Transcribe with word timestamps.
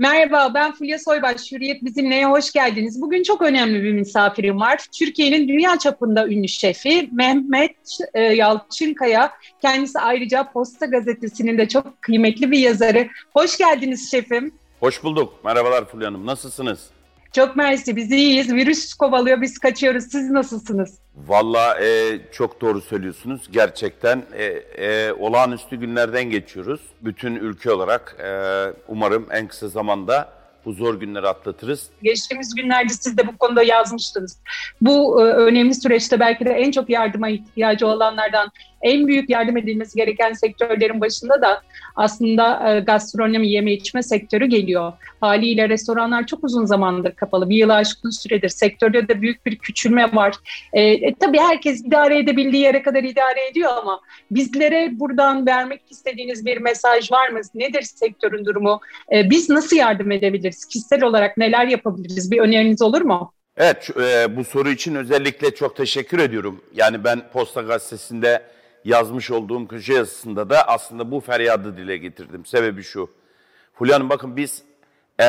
Merhaba, 0.00 0.54
ben 0.54 0.72
Fulya 0.72 0.98
Soybaş. 0.98 1.52
Hürriyet 1.52 1.84
Bizimle'ye 1.84 2.26
hoş 2.26 2.52
geldiniz. 2.52 3.02
Bugün 3.02 3.22
çok 3.22 3.42
önemli 3.42 3.82
bir 3.82 3.92
misafirim 3.92 4.60
var. 4.60 4.86
Türkiye'nin 4.98 5.48
dünya 5.48 5.78
çapında 5.78 6.26
ünlü 6.28 6.48
şefi 6.48 7.08
Mehmet 7.12 7.98
e, 8.14 8.20
Yalçınkaya. 8.20 9.32
Kendisi 9.62 9.98
ayrıca 9.98 10.52
Posta 10.52 10.86
Gazetesi'nin 10.86 11.58
de 11.58 11.68
çok 11.68 12.02
kıymetli 12.02 12.50
bir 12.50 12.58
yazarı. 12.58 13.08
Hoş 13.32 13.58
geldiniz 13.58 14.10
şefim. 14.10 14.52
Hoş 14.80 15.04
bulduk. 15.04 15.44
Merhabalar 15.44 15.84
Fulya 15.84 16.06
Hanım. 16.06 16.26
Nasılsınız? 16.26 16.90
Çok 17.32 17.56
mersi. 17.56 17.96
Biz 17.96 18.12
iyiyiz. 18.12 18.54
Virüs 18.54 18.94
kovalıyor, 18.94 19.40
biz 19.40 19.58
kaçıyoruz. 19.58 20.04
Siz 20.04 20.30
nasılsınız? 20.30 20.98
Valla 21.16 21.80
e, 21.80 22.18
çok 22.32 22.60
doğru 22.60 22.80
söylüyorsunuz. 22.80 23.42
Gerçekten 23.52 24.22
e, 24.32 24.44
e, 24.44 25.12
olağanüstü 25.12 25.76
günlerden 25.76 26.24
geçiyoruz. 26.24 26.80
Bütün 27.00 27.34
ülke 27.34 27.70
olarak 27.70 28.16
e, 28.24 28.30
umarım 28.88 29.26
en 29.30 29.48
kısa 29.48 29.68
zamanda 29.68 30.40
bu 30.64 30.72
zor 30.72 31.00
günleri 31.00 31.28
atlatırız. 31.28 31.90
Geçtiğimiz 32.02 32.54
günlerde 32.54 32.92
siz 32.92 33.18
de 33.18 33.26
bu 33.26 33.38
konuda 33.38 33.62
yazmıştınız. 33.62 34.38
Bu 34.80 35.22
e, 35.22 35.24
önemli 35.24 35.74
süreçte 35.74 36.20
belki 36.20 36.44
de 36.44 36.50
en 36.50 36.70
çok 36.70 36.90
yardıma 36.90 37.28
ihtiyacı 37.28 37.86
olanlardan 37.86 38.50
en 38.82 39.06
büyük 39.06 39.30
yardım 39.30 39.56
edilmesi 39.56 39.96
gereken 39.96 40.32
sektörlerin 40.32 41.00
başında 41.00 41.42
da 41.42 41.62
aslında 41.96 42.76
e, 42.76 42.80
gastronomi, 42.80 43.48
yeme 43.48 43.72
içme 43.72 44.02
sektörü 44.02 44.46
geliyor. 44.46 44.92
Haliyle 45.20 45.68
restoranlar 45.68 46.26
çok 46.26 46.44
uzun 46.44 46.64
zamandır 46.64 47.12
kapalı. 47.12 47.48
Bir 47.48 47.56
yılı 47.56 47.74
aşkın 47.74 48.10
süredir. 48.10 48.48
Sektörde 48.48 49.08
de 49.08 49.22
büyük 49.22 49.46
bir 49.46 49.58
küçülme 49.58 50.12
var. 50.12 50.34
E, 50.72 50.82
e, 50.82 51.14
tabii 51.14 51.38
herkes 51.38 51.80
idare 51.84 52.18
edebildiği 52.18 52.62
yere 52.62 52.82
kadar 52.82 53.02
idare 53.02 53.48
ediyor 53.50 53.70
ama 53.76 54.00
bizlere 54.30 54.90
buradan 54.92 55.46
vermek 55.46 55.80
istediğiniz 55.90 56.46
bir 56.46 56.58
mesaj 56.58 57.12
var 57.12 57.28
mı? 57.28 57.40
Nedir 57.54 57.82
sektörün 57.82 58.44
durumu? 58.44 58.80
E, 59.12 59.30
biz 59.30 59.50
nasıl 59.50 59.76
yardım 59.76 60.10
edebiliriz? 60.10 60.64
Kişisel 60.64 61.02
olarak 61.02 61.36
neler 61.36 61.66
yapabiliriz? 61.66 62.30
Bir 62.30 62.40
öneriniz 62.40 62.82
olur 62.82 63.00
mu? 63.00 63.32
Evet, 63.56 63.90
e, 64.00 64.36
bu 64.36 64.44
soru 64.44 64.70
için 64.70 64.94
özellikle 64.94 65.54
çok 65.54 65.76
teşekkür 65.76 66.18
ediyorum. 66.18 66.60
Yani 66.74 67.04
ben 67.04 67.22
Posta 67.32 67.62
Gazetesi'nde 67.62 68.42
yazmış 68.84 69.30
olduğum 69.30 69.68
köşe 69.68 69.94
yazısında 69.94 70.50
da 70.50 70.68
aslında 70.68 71.10
bu 71.10 71.20
feryadı 71.20 71.76
dile 71.76 71.96
getirdim. 71.96 72.46
Sebebi 72.46 72.82
şu. 72.82 73.10
Fulya 73.74 73.94
Hanım 73.94 74.08
bakın 74.08 74.36
biz 74.36 74.62
e, 75.20 75.26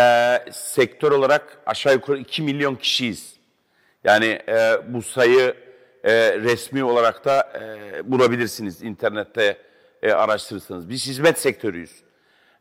sektör 0.51 1.11
olarak 1.11 1.57
aşağı 1.65 1.93
yukarı 1.93 2.17
2 2.17 2.41
milyon 2.41 2.75
kişiyiz. 2.75 3.35
Yani 4.03 4.39
e, 4.47 4.77
bu 4.87 5.01
sayı 5.01 5.55
e, 6.03 6.39
resmi 6.39 6.83
olarak 6.83 7.25
da 7.25 7.53
e, 7.61 8.11
bulabilirsiniz 8.11 8.83
internette 8.83 9.57
e, 10.01 10.11
araştırırsanız. 10.11 10.89
Biz 10.89 11.07
hizmet 11.07 11.39
sektörüyüz. 11.39 11.91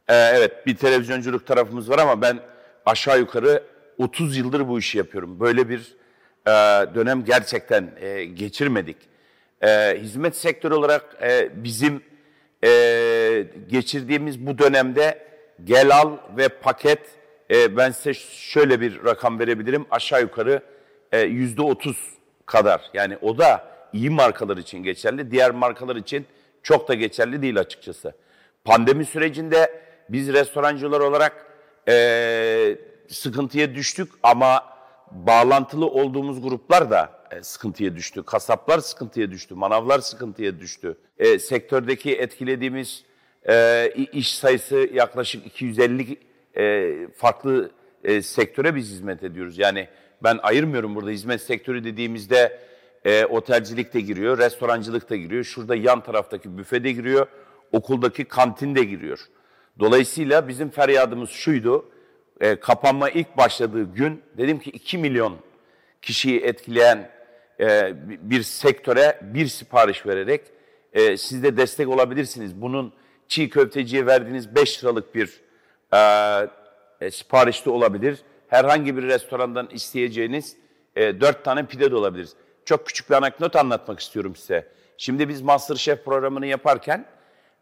E, 0.08 0.14
evet 0.14 0.66
bir 0.66 0.76
televizyonculuk 0.76 1.46
tarafımız 1.46 1.90
var 1.90 1.98
ama 1.98 2.22
ben 2.22 2.40
aşağı 2.86 3.18
yukarı 3.18 3.62
30 3.98 4.36
yıldır 4.36 4.68
bu 4.68 4.78
işi 4.78 4.98
yapıyorum. 4.98 5.40
Böyle 5.40 5.68
bir 5.68 5.96
e, 6.46 6.50
dönem 6.94 7.24
gerçekten 7.24 7.90
e, 8.00 8.24
geçirmedik 8.24 8.96
e, 9.62 9.98
hizmet 10.00 10.36
sektörü 10.36 10.74
olarak 10.74 11.16
e, 11.22 11.50
bizim 11.64 12.02
e, 12.64 13.46
geçirdiğimiz 13.68 14.46
bu 14.46 14.58
dönemde 14.58 15.26
gel 15.64 15.96
al 15.96 16.16
ve 16.36 16.48
paket 16.48 17.00
e, 17.50 17.76
ben 17.76 17.90
size 17.90 18.14
şöyle 18.30 18.80
bir 18.80 19.04
rakam 19.04 19.38
verebilirim. 19.38 19.86
Aşağı 19.90 20.20
yukarı 20.20 20.62
e, 21.12 21.20
yüzde 21.20 21.62
otuz 21.62 21.96
kadar. 22.46 22.80
Yani 22.94 23.16
o 23.22 23.38
da 23.38 23.64
iyi 23.92 24.10
markalar 24.10 24.56
için 24.56 24.82
geçerli. 24.82 25.30
Diğer 25.30 25.50
markalar 25.50 25.96
için 25.96 26.26
çok 26.62 26.88
da 26.88 26.94
geçerli 26.94 27.42
değil 27.42 27.58
açıkçası. 27.60 28.14
Pandemi 28.64 29.04
sürecinde 29.04 29.82
biz 30.08 30.32
restorancılar 30.32 31.00
olarak 31.00 31.46
e, 31.88 32.76
sıkıntıya 33.08 33.74
düştük 33.74 34.12
ama 34.22 34.64
bağlantılı 35.10 35.86
olduğumuz 35.86 36.42
gruplar 36.42 36.90
da 36.90 37.19
sıkıntıya 37.42 37.96
düştü. 37.96 38.22
Kasaplar 38.22 38.78
sıkıntıya 38.78 39.30
düştü. 39.30 39.54
Manavlar 39.54 39.98
sıkıntıya 39.98 40.60
düştü. 40.60 40.98
E, 41.18 41.38
sektördeki 41.38 42.16
etkilediğimiz 42.16 43.04
e, 43.48 43.88
iş 44.12 44.34
sayısı 44.34 44.88
yaklaşık 44.92 45.46
250 45.46 46.18
e, 46.56 46.92
farklı 47.16 47.70
e, 48.04 48.22
sektöre 48.22 48.74
biz 48.74 48.90
hizmet 48.90 49.22
ediyoruz. 49.22 49.58
Yani 49.58 49.88
ben 50.22 50.38
ayırmıyorum 50.42 50.94
burada 50.94 51.10
hizmet 51.10 51.40
sektörü 51.42 51.84
dediğimizde 51.84 52.60
e, 53.04 53.24
otelcilik 53.24 53.94
de 53.94 54.00
giriyor, 54.00 54.38
restorancılık 54.38 55.10
da 55.10 55.16
giriyor. 55.16 55.44
Şurada 55.44 55.74
yan 55.74 56.02
taraftaki 56.02 56.58
büfe 56.58 56.84
de 56.84 56.92
giriyor, 56.92 57.26
okuldaki 57.72 58.24
kantin 58.24 58.74
de 58.74 58.84
giriyor. 58.84 59.20
Dolayısıyla 59.78 60.48
bizim 60.48 60.70
feryadımız 60.70 61.30
şuydu, 61.30 61.90
e, 62.40 62.56
kapanma 62.56 63.10
ilk 63.10 63.36
başladığı 63.36 63.94
gün 63.94 64.22
dedim 64.38 64.58
ki 64.58 64.70
2 64.70 64.98
milyon 64.98 65.36
kişiyi 66.02 66.40
etkileyen 66.40 67.10
e, 67.60 67.94
bir 68.06 68.42
sektöre 68.42 69.20
bir 69.22 69.46
sipariş 69.46 70.06
vererek 70.06 70.40
e, 70.92 71.16
siz 71.16 71.42
de 71.42 71.56
destek 71.56 71.88
olabilirsiniz. 71.88 72.60
Bunun 72.60 72.92
çiğ 73.28 73.50
köfteciye 73.50 74.06
verdiğiniz 74.06 74.54
5 74.54 74.84
liralık 74.84 75.14
bir 75.14 75.40
e, 75.92 75.96
e, 77.00 77.10
sipariş 77.10 77.66
de 77.66 77.70
olabilir. 77.70 78.18
Herhangi 78.48 78.96
bir 78.96 79.02
restorandan 79.02 79.68
isteyeceğiniz 79.72 80.56
e, 80.96 81.20
4 81.20 81.44
tane 81.44 81.66
pide 81.66 81.90
de 81.90 81.96
olabilir. 81.96 82.28
Çok 82.64 82.86
küçük 82.86 83.10
bir 83.10 83.14
anekdot 83.14 83.56
anlatmak 83.56 84.00
istiyorum 84.00 84.36
size. 84.36 84.68
Şimdi 84.96 85.28
biz 85.28 85.42
Masterchef 85.42 86.04
programını 86.04 86.46
yaparken 86.46 87.04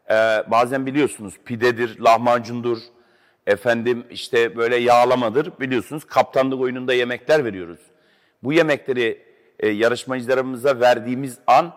e, 0.09 0.13
bazen 0.47 0.85
biliyorsunuz 0.85 1.33
pidedir, 1.45 1.99
lahmacundur, 1.99 2.77
efendim 3.47 4.05
işte 4.11 4.55
böyle 4.57 4.75
yağlamadır 4.75 5.51
biliyorsunuz 5.59 6.03
kaptanlık 6.05 6.61
oyununda 6.61 6.93
yemekler 6.93 7.45
veriyoruz. 7.45 7.79
Bu 8.43 8.53
yemekleri 8.53 9.28
e, 9.59 9.69
yarışmacılarımıza 9.69 10.79
verdiğimiz 10.79 11.37
an 11.47 11.73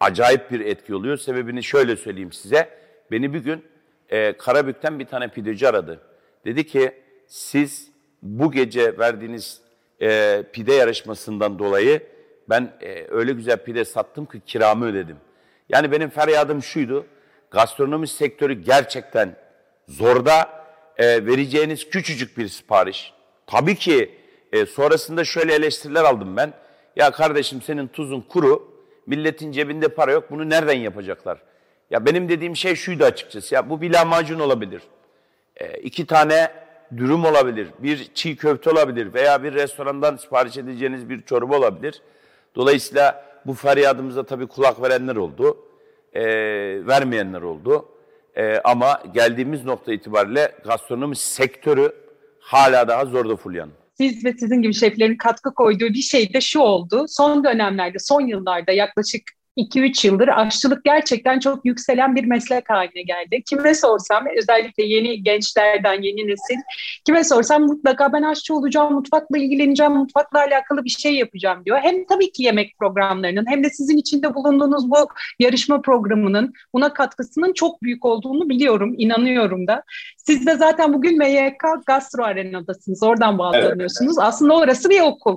acayip 0.00 0.50
bir 0.50 0.60
etki 0.60 0.94
oluyor. 0.94 1.16
Sebebini 1.16 1.62
şöyle 1.62 1.96
söyleyeyim 1.96 2.32
size. 2.32 2.68
Beni 3.10 3.34
bir 3.34 3.38
gün 3.38 3.64
e, 4.08 4.32
Karabük'ten 4.32 4.98
bir 4.98 5.06
tane 5.06 5.28
pideci 5.28 5.68
aradı. 5.68 6.00
Dedi 6.44 6.66
ki 6.66 6.92
siz 7.26 7.90
bu 8.22 8.52
gece 8.52 8.98
verdiğiniz 8.98 9.60
e, 10.02 10.42
pide 10.52 10.74
yarışmasından 10.74 11.58
dolayı 11.58 12.02
ben 12.48 12.72
e, 12.80 13.06
öyle 13.10 13.32
güzel 13.32 13.56
pide 13.56 13.84
sattım 13.84 14.26
ki 14.26 14.40
kiramı 14.46 14.86
ödedim. 14.86 15.16
Yani 15.68 15.92
benim 15.92 16.10
feryadım 16.10 16.62
şuydu. 16.62 17.06
Gastronomi 17.50 18.08
sektörü 18.08 18.52
gerçekten 18.52 19.36
zorda 19.88 20.64
e, 20.96 21.26
vereceğiniz 21.26 21.90
küçücük 21.90 22.38
bir 22.38 22.48
sipariş. 22.48 23.12
Tabii 23.46 23.74
ki 23.74 24.18
e, 24.52 24.66
sonrasında 24.66 25.24
şöyle 25.24 25.54
eleştiriler 25.54 26.04
aldım 26.04 26.36
ben. 26.36 26.52
Ya 26.98 27.10
kardeşim 27.10 27.62
senin 27.62 27.86
tuzun 27.86 28.20
kuru, 28.20 28.68
milletin 29.06 29.52
cebinde 29.52 29.88
para 29.88 30.12
yok, 30.12 30.30
bunu 30.30 30.50
nereden 30.50 30.78
yapacaklar? 30.78 31.38
Ya 31.90 32.06
benim 32.06 32.28
dediğim 32.28 32.56
şey 32.56 32.74
şuydu 32.74 33.04
açıkçası, 33.04 33.54
ya 33.54 33.70
bu 33.70 33.80
bir 33.80 33.92
lahmacun 33.92 34.40
olabilir, 34.40 34.82
e, 35.56 35.78
iki 35.78 36.06
tane 36.06 36.52
dürüm 36.96 37.24
olabilir, 37.24 37.68
bir 37.78 38.10
çiğ 38.14 38.36
köfte 38.36 38.70
olabilir 38.70 39.14
veya 39.14 39.42
bir 39.42 39.54
restorandan 39.54 40.16
sipariş 40.16 40.56
edeceğiniz 40.56 41.08
bir 41.08 41.22
çorba 41.22 41.56
olabilir. 41.56 42.02
Dolayısıyla 42.54 43.24
bu 43.46 43.54
feryadımıza 43.54 44.22
tabii 44.22 44.46
kulak 44.46 44.82
verenler 44.82 45.16
oldu, 45.16 45.58
e, 46.12 46.22
vermeyenler 46.86 47.42
oldu. 47.42 47.88
E, 48.36 48.60
ama 48.64 49.02
geldiğimiz 49.14 49.64
nokta 49.64 49.92
itibariyle 49.92 50.52
gastronomi 50.64 51.16
sektörü 51.16 51.92
hala 52.40 52.88
daha 52.88 53.04
zorda 53.04 53.36
Fulyan 53.36 53.70
siz 54.00 54.24
ve 54.24 54.32
sizin 54.32 54.62
gibi 54.62 54.74
şeflerin 54.74 55.16
katkı 55.16 55.54
koyduğu 55.54 55.88
bir 55.88 56.02
şey 56.02 56.32
de 56.32 56.40
şu 56.40 56.60
oldu. 56.60 57.06
Son 57.08 57.44
dönemlerde, 57.44 57.98
son 57.98 58.20
yıllarda 58.20 58.72
yaklaşık 58.72 59.22
2-3 59.58 60.06
yıldır 60.06 60.28
aşçılık 60.28 60.84
gerçekten 60.84 61.38
çok 61.38 61.64
yükselen 61.64 62.16
bir 62.16 62.24
meslek 62.24 62.70
haline 62.70 63.02
geldi. 63.02 63.42
Kime 63.46 63.74
sorsam 63.74 64.24
özellikle 64.36 64.84
yeni 64.84 65.22
gençlerden, 65.22 66.02
yeni 66.02 66.28
nesil 66.28 66.56
kime 67.06 67.24
sorsam 67.24 67.62
mutlaka 67.62 68.12
ben 68.12 68.22
aşçı 68.22 68.54
olacağım, 68.54 68.94
mutfakla 68.94 69.38
ilgileneceğim, 69.38 69.92
mutfakla 69.92 70.38
alakalı 70.38 70.84
bir 70.84 70.90
şey 70.90 71.14
yapacağım 71.14 71.64
diyor. 71.64 71.78
Hem 71.82 72.06
tabii 72.06 72.32
ki 72.32 72.42
yemek 72.42 72.78
programlarının 72.78 73.46
hem 73.48 73.64
de 73.64 73.70
sizin 73.70 73.96
içinde 73.96 74.34
bulunduğunuz 74.34 74.90
bu 74.90 74.96
yarışma 75.38 75.80
programının 75.80 76.52
buna 76.74 76.92
katkısının 76.92 77.52
çok 77.52 77.82
büyük 77.82 78.04
olduğunu 78.04 78.48
biliyorum, 78.48 78.94
inanıyorum 78.98 79.66
da. 79.66 79.82
Siz 80.16 80.46
de 80.46 80.56
zaten 80.56 80.92
bugün 80.92 81.18
MYK 81.18 81.62
Gastro 81.86 82.22
Arena'dasınız, 82.22 83.02
oradan 83.02 83.38
bağlanıyorsunuz. 83.38 84.18
Evet. 84.18 84.28
Aslında 84.28 84.56
orası 84.56 84.90
bir 84.90 85.00
okul. 85.00 85.36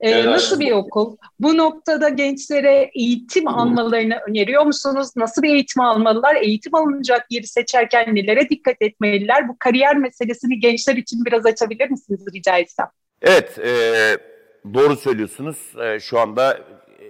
Ee, 0.00 0.10
evet. 0.10 0.26
Nasıl 0.26 0.60
bir 0.60 0.72
okul? 0.72 1.16
Bu 1.40 1.56
noktada 1.56 2.08
gençlere 2.08 2.90
eğitim 2.94 3.48
almalarını 3.48 4.18
öneriyor 4.28 4.66
musunuz? 4.66 5.08
Nasıl 5.16 5.42
bir 5.42 5.54
eğitim 5.54 5.82
almalılar? 5.82 6.36
Eğitim 6.36 6.74
alınacak 6.74 7.26
yeri 7.30 7.46
seçerken 7.46 8.14
nelere 8.14 8.48
dikkat 8.48 8.76
etmeliler? 8.80 9.48
Bu 9.48 9.56
kariyer 9.58 9.96
meselesini 9.96 10.60
gençler 10.60 10.96
için 10.96 11.24
biraz 11.24 11.46
açabilir 11.46 11.90
misiniz 11.90 12.20
rica 12.34 12.58
etsem? 12.58 12.86
Evet, 13.22 13.58
e, 13.58 13.70
doğru 14.74 14.96
söylüyorsunuz. 14.96 15.56
E, 15.82 16.00
şu 16.00 16.18
anda 16.18 16.58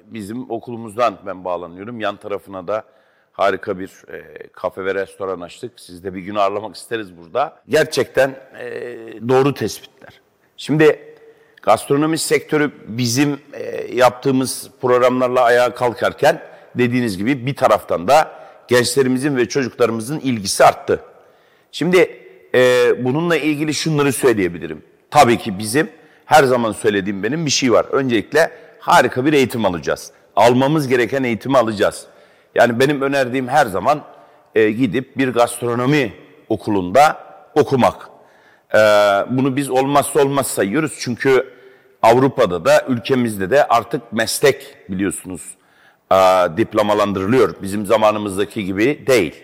bizim 0.04 0.50
okulumuzdan 0.50 1.18
ben 1.26 1.44
bağlanıyorum. 1.44 2.00
Yan 2.00 2.16
tarafına 2.16 2.68
da 2.68 2.84
harika 3.32 3.78
bir 3.78 3.90
e, 4.12 4.48
kafe 4.52 4.84
ve 4.84 4.94
restoran 4.94 5.40
açtık. 5.40 5.80
Siz 5.80 6.04
de 6.04 6.14
bir 6.14 6.20
gün 6.20 6.34
ağırlamak 6.34 6.76
isteriz 6.76 7.16
burada. 7.16 7.62
Gerçekten 7.68 8.30
e, 8.60 8.68
doğru 9.28 9.54
tespitler. 9.54 10.20
Şimdi 10.56 11.09
gastronomi 11.62 12.18
sektörü 12.18 12.70
bizim 12.86 13.38
e, 13.52 13.94
yaptığımız 13.94 14.70
programlarla 14.80 15.42
ayağa 15.42 15.74
kalkarken 15.74 16.42
dediğiniz 16.74 17.18
gibi 17.18 17.46
bir 17.46 17.56
taraftan 17.56 18.08
da 18.08 18.40
gençlerimizin 18.68 19.36
ve 19.36 19.48
çocuklarımızın 19.48 20.20
ilgisi 20.20 20.64
arttı. 20.64 21.00
Şimdi 21.72 22.20
e, 22.54 22.92
bununla 23.04 23.36
ilgili 23.36 23.74
şunları 23.74 24.12
söyleyebilirim. 24.12 24.82
Tabii 25.10 25.38
ki 25.38 25.58
bizim 25.58 25.90
her 26.24 26.44
zaman 26.44 26.72
söylediğim 26.72 27.22
benim 27.22 27.46
bir 27.46 27.50
şey 27.50 27.72
var. 27.72 27.86
Öncelikle 27.90 28.50
harika 28.78 29.24
bir 29.26 29.32
eğitim 29.32 29.64
alacağız. 29.64 30.10
Almamız 30.36 30.88
gereken 30.88 31.22
eğitimi 31.22 31.58
alacağız. 31.58 32.06
Yani 32.54 32.80
benim 32.80 33.02
önerdiğim 33.02 33.48
her 33.48 33.66
zaman 33.66 34.02
e, 34.54 34.70
gidip 34.70 35.18
bir 35.18 35.28
gastronomi 35.28 36.12
okulunda 36.48 37.24
okumak. 37.54 38.09
E, 38.74 38.78
bunu 39.30 39.56
biz 39.56 39.70
olmazsa 39.70 40.20
olmaz 40.20 40.46
sayıyoruz. 40.46 40.96
Çünkü 40.98 41.46
Avrupa'da 42.02 42.64
da 42.64 42.84
ülkemizde 42.88 43.50
de 43.50 43.68
artık 43.68 44.12
meslek 44.12 44.76
biliyorsunuz 44.88 45.42
e, 46.12 46.16
diplomalandırılıyor. 46.56 47.54
Bizim 47.62 47.86
zamanımızdaki 47.86 48.64
gibi 48.64 49.06
değil. 49.06 49.34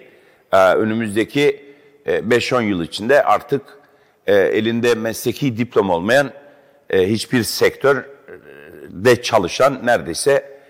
E, 0.52 0.56
önümüzdeki 0.56 1.66
5-10 2.06 2.62
yıl 2.62 2.82
içinde 2.82 3.24
artık 3.24 3.62
elinde 4.26 4.94
mesleki 4.94 5.56
diploma 5.56 5.94
olmayan 5.94 6.30
hiçbir 6.92 7.42
sektör 7.42 8.04
de 8.90 9.22
çalışan 9.22 9.86
neredeyse 9.86 10.60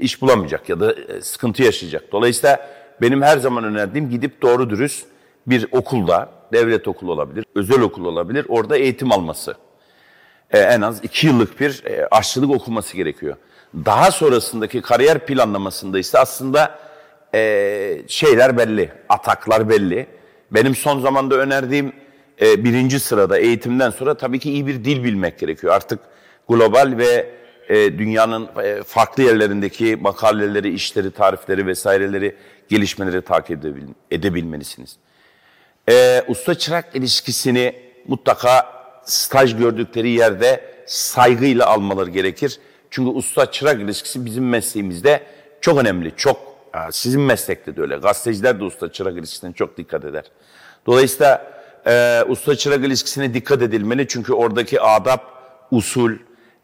iş 0.00 0.22
bulamayacak 0.22 0.68
ya 0.68 0.80
da 0.80 0.94
sıkıntı 1.22 1.62
yaşayacak. 1.62 2.12
Dolayısıyla 2.12 2.70
benim 3.00 3.22
her 3.22 3.38
zaman 3.38 3.64
önerdiğim 3.64 4.10
gidip 4.10 4.42
doğru 4.42 4.70
dürüst 4.70 5.06
bir 5.46 5.66
okulda, 5.72 6.28
devlet 6.52 6.88
okulu 6.88 7.12
olabilir, 7.12 7.44
özel 7.54 7.80
okul 7.80 8.04
olabilir, 8.04 8.46
orada 8.48 8.76
eğitim 8.76 9.12
alması. 9.12 9.54
en 10.50 10.80
az 10.80 11.04
iki 11.04 11.26
yıllık 11.26 11.60
bir 11.60 11.82
aşçılık 12.10 12.50
okuması 12.50 12.96
gerekiyor. 12.96 13.36
Daha 13.74 14.10
sonrasındaki 14.10 14.82
kariyer 14.82 15.26
planlamasında 15.26 15.98
ise 15.98 16.18
aslında 16.18 16.78
şeyler 18.08 18.58
belli, 18.58 18.92
ataklar 19.08 19.68
belli. 19.68 20.06
Benim 20.50 20.74
son 20.74 21.00
zamanda 21.00 21.34
önerdiğim 21.34 21.92
e, 22.40 22.64
birinci 22.64 23.00
sırada 23.00 23.38
eğitimden 23.38 23.90
sonra 23.90 24.14
tabii 24.14 24.38
ki 24.38 24.52
iyi 24.52 24.66
bir 24.66 24.84
dil 24.84 25.04
bilmek 25.04 25.38
gerekiyor. 25.38 25.74
Artık 25.74 25.98
global 26.48 26.94
ve 26.98 27.30
e, 27.68 27.98
dünyanın 27.98 28.48
e, 28.62 28.82
farklı 28.82 29.22
yerlerindeki 29.22 29.96
makaleleri, 30.00 30.74
işleri, 30.74 31.10
tarifleri 31.10 31.66
vesaireleri, 31.66 32.36
gelişmeleri 32.68 33.22
takip 33.22 33.58
edebil 33.58 33.82
edebilmelisiniz. 34.10 34.96
E, 35.88 36.24
Usta-çırak 36.28 36.96
ilişkisini 36.96 37.74
mutlaka 38.08 38.66
staj 39.04 39.56
gördükleri 39.56 40.10
yerde 40.10 40.64
saygıyla 40.86 41.66
almaları 41.66 42.10
gerekir. 42.10 42.58
Çünkü 42.90 43.10
usta-çırak 43.10 43.80
ilişkisi 43.80 44.24
bizim 44.24 44.48
mesleğimizde 44.48 45.22
çok 45.60 45.78
önemli, 45.78 46.12
çok 46.16 46.50
sizin 46.90 47.20
meslekte 47.20 47.76
de 47.76 47.80
öyle. 47.80 47.96
Gazeteciler 47.96 48.60
de 48.60 48.64
usta-çırak 48.64 49.18
ilişkisine 49.18 49.52
çok 49.52 49.76
dikkat 49.76 50.04
eder. 50.04 50.24
Dolayısıyla 50.86 51.52
e, 51.86 52.22
usta-çırak 52.28 52.84
ilişkisine 52.84 53.34
dikkat 53.34 53.62
edilmeli. 53.62 54.08
Çünkü 54.08 54.32
oradaki 54.32 54.80
adap, 54.80 55.24
usul, 55.70 56.12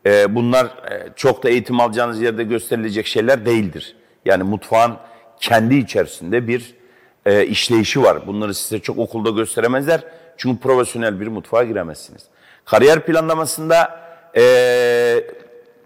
e, 0.07 0.35
bunlar 0.35 0.67
e, 0.67 1.09
çok 1.17 1.43
da 1.43 1.49
eğitim 1.49 1.81
alacağınız 1.81 2.21
yerde 2.21 2.45
gösterilecek 2.45 3.07
şeyler 3.07 3.47
değildir. 3.47 3.97
Yani 4.25 4.43
mutfağın 4.43 4.97
kendi 5.41 5.75
içerisinde 5.75 6.49
bir 6.49 6.75
e, 7.27 7.47
işleyişi 7.47 8.03
var. 8.03 8.27
Bunları 8.27 8.55
size 8.55 8.79
çok 8.79 8.99
okulda 8.99 9.31
gösteremezler. 9.31 10.05
Çünkü 10.37 10.61
profesyonel 10.61 11.21
bir 11.21 11.27
mutfağa 11.27 11.65
giremezsiniz. 11.65 12.23
Kariyer 12.65 13.07
planlamasında 13.07 14.01
e, 14.37 15.25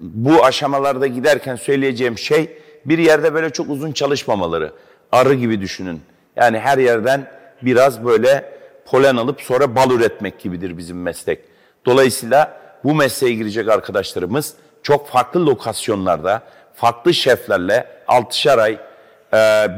bu 0.01 0.45
aşamalarda 0.45 1.07
giderken 1.07 1.57
söyleyeceğim 1.57 2.19
şey 2.19 2.57
bir 2.85 2.99
yerde 2.99 3.35
böyle 3.35 3.51
çok 3.51 3.71
uzun 3.71 3.93
çalışmamaları. 3.93 4.73
Arı 5.13 5.35
gibi 5.35 5.61
düşünün. 5.61 6.01
Yani 6.37 6.59
her 6.59 6.79
yerden 6.79 7.31
biraz 7.63 8.05
böyle 8.05 8.53
polen 8.87 9.17
alıp 9.17 9.41
sonra 9.41 9.75
bal 9.75 9.91
üretmek 9.91 10.41
gibidir 10.41 10.79
bizim 10.79 11.03
meslek. 11.03 11.41
Dolayısıyla 11.87 12.61
bu 12.85 12.95
mesleğe 12.95 13.35
girecek 13.35 13.69
arkadaşlarımız 13.69 14.55
çok 14.83 15.09
farklı 15.09 15.47
lokasyonlarda, 15.47 16.43
farklı 16.75 17.15
şeflerle 17.15 17.87
altışar 18.09 18.59
ay, 18.59 18.79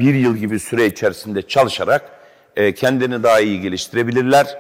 bir 0.01 0.15
yıl 0.15 0.37
gibi 0.37 0.61
süre 0.61 0.87
içerisinde 0.87 1.43
çalışarak 1.43 2.11
e, 2.57 2.75
kendini 2.75 3.23
daha 3.23 3.41
iyi 3.41 3.61
geliştirebilirler. 3.61 4.59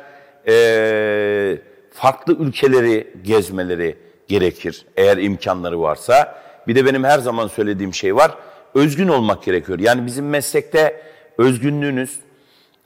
E, 0.48 1.58
farklı 1.94 2.36
ülkeleri 2.38 3.14
gezmeleri 3.24 3.96
gerekir 4.28 4.86
eğer 4.96 5.16
imkanları 5.16 5.80
varsa. 5.80 6.42
Bir 6.68 6.74
de 6.74 6.86
benim 6.86 7.04
her 7.04 7.18
zaman 7.18 7.46
söylediğim 7.46 7.94
şey 7.94 8.16
var. 8.16 8.34
Özgün 8.74 9.08
olmak 9.08 9.42
gerekiyor. 9.42 9.78
Yani 9.78 10.06
bizim 10.06 10.28
meslekte 10.28 11.02
özgünlüğünüz, 11.38 12.18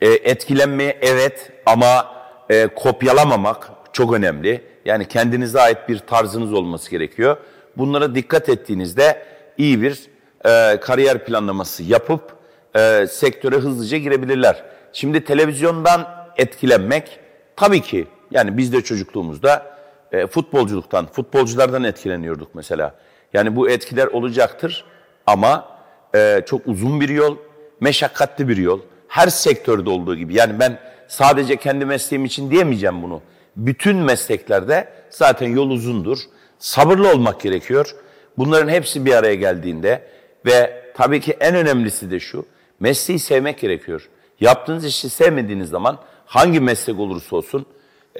e, 0.00 0.08
etkilenmeye 0.08 0.98
evet 1.02 1.52
ama 1.66 2.16
e, 2.50 2.66
kopyalamamak 2.66 3.70
çok 3.92 4.14
önemli. 4.14 4.62
Yani 4.84 5.08
kendinize 5.08 5.60
ait 5.60 5.88
bir 5.88 5.98
tarzınız 5.98 6.52
olması 6.52 6.90
gerekiyor. 6.90 7.36
Bunlara 7.76 8.14
dikkat 8.14 8.48
ettiğinizde 8.48 9.22
iyi 9.58 9.82
bir 9.82 10.00
e, 10.46 10.80
kariyer 10.80 11.24
planlaması 11.24 11.82
yapıp 11.82 12.36
e, 12.76 13.06
sektöre 13.06 13.56
hızlıca 13.56 13.98
girebilirler. 13.98 14.64
Şimdi 14.92 15.24
televizyondan 15.24 16.08
etkilenmek 16.36 17.20
tabii 17.56 17.80
ki 17.80 18.06
yani 18.30 18.58
biz 18.58 18.72
de 18.72 18.80
çocukluğumuzda 18.80 19.76
e, 20.12 20.26
futbolculuktan, 20.26 21.06
futbolculardan 21.06 21.84
etkileniyorduk 21.84 22.54
mesela. 22.54 22.94
Yani 23.32 23.56
bu 23.56 23.70
etkiler 23.70 24.06
olacaktır 24.06 24.84
ama 25.26 25.68
e, 26.14 26.42
çok 26.46 26.66
uzun 26.66 27.00
bir 27.00 27.08
yol, 27.08 27.36
meşakkatli 27.80 28.48
bir 28.48 28.56
yol. 28.56 28.80
Her 29.08 29.28
sektörde 29.28 29.90
olduğu 29.90 30.16
gibi. 30.16 30.34
Yani 30.34 30.60
ben 30.60 30.78
sadece 31.08 31.56
kendi 31.56 31.84
mesleğim 31.84 32.24
için 32.24 32.50
diyemeyeceğim 32.50 33.02
bunu. 33.02 33.22
Bütün 33.56 33.96
mesleklerde 33.96 34.88
zaten 35.10 35.48
yol 35.48 35.70
uzundur. 35.70 36.18
Sabırlı 36.58 37.10
olmak 37.10 37.40
gerekiyor. 37.40 37.94
Bunların 38.38 38.68
hepsi 38.68 39.04
bir 39.04 39.14
araya 39.14 39.34
geldiğinde 39.34 40.02
ve 40.46 40.82
tabii 40.94 41.20
ki 41.20 41.36
en 41.40 41.54
önemlisi 41.54 42.10
de 42.10 42.20
şu. 42.20 42.46
Mesleği 42.80 43.18
sevmek 43.18 43.58
gerekiyor. 43.58 44.08
Yaptığınız 44.40 44.84
işi 44.84 45.08
sevmediğiniz 45.08 45.68
zaman 45.68 45.98
hangi 46.26 46.60
meslek 46.60 46.98
olursa 46.98 47.36
olsun 47.36 47.66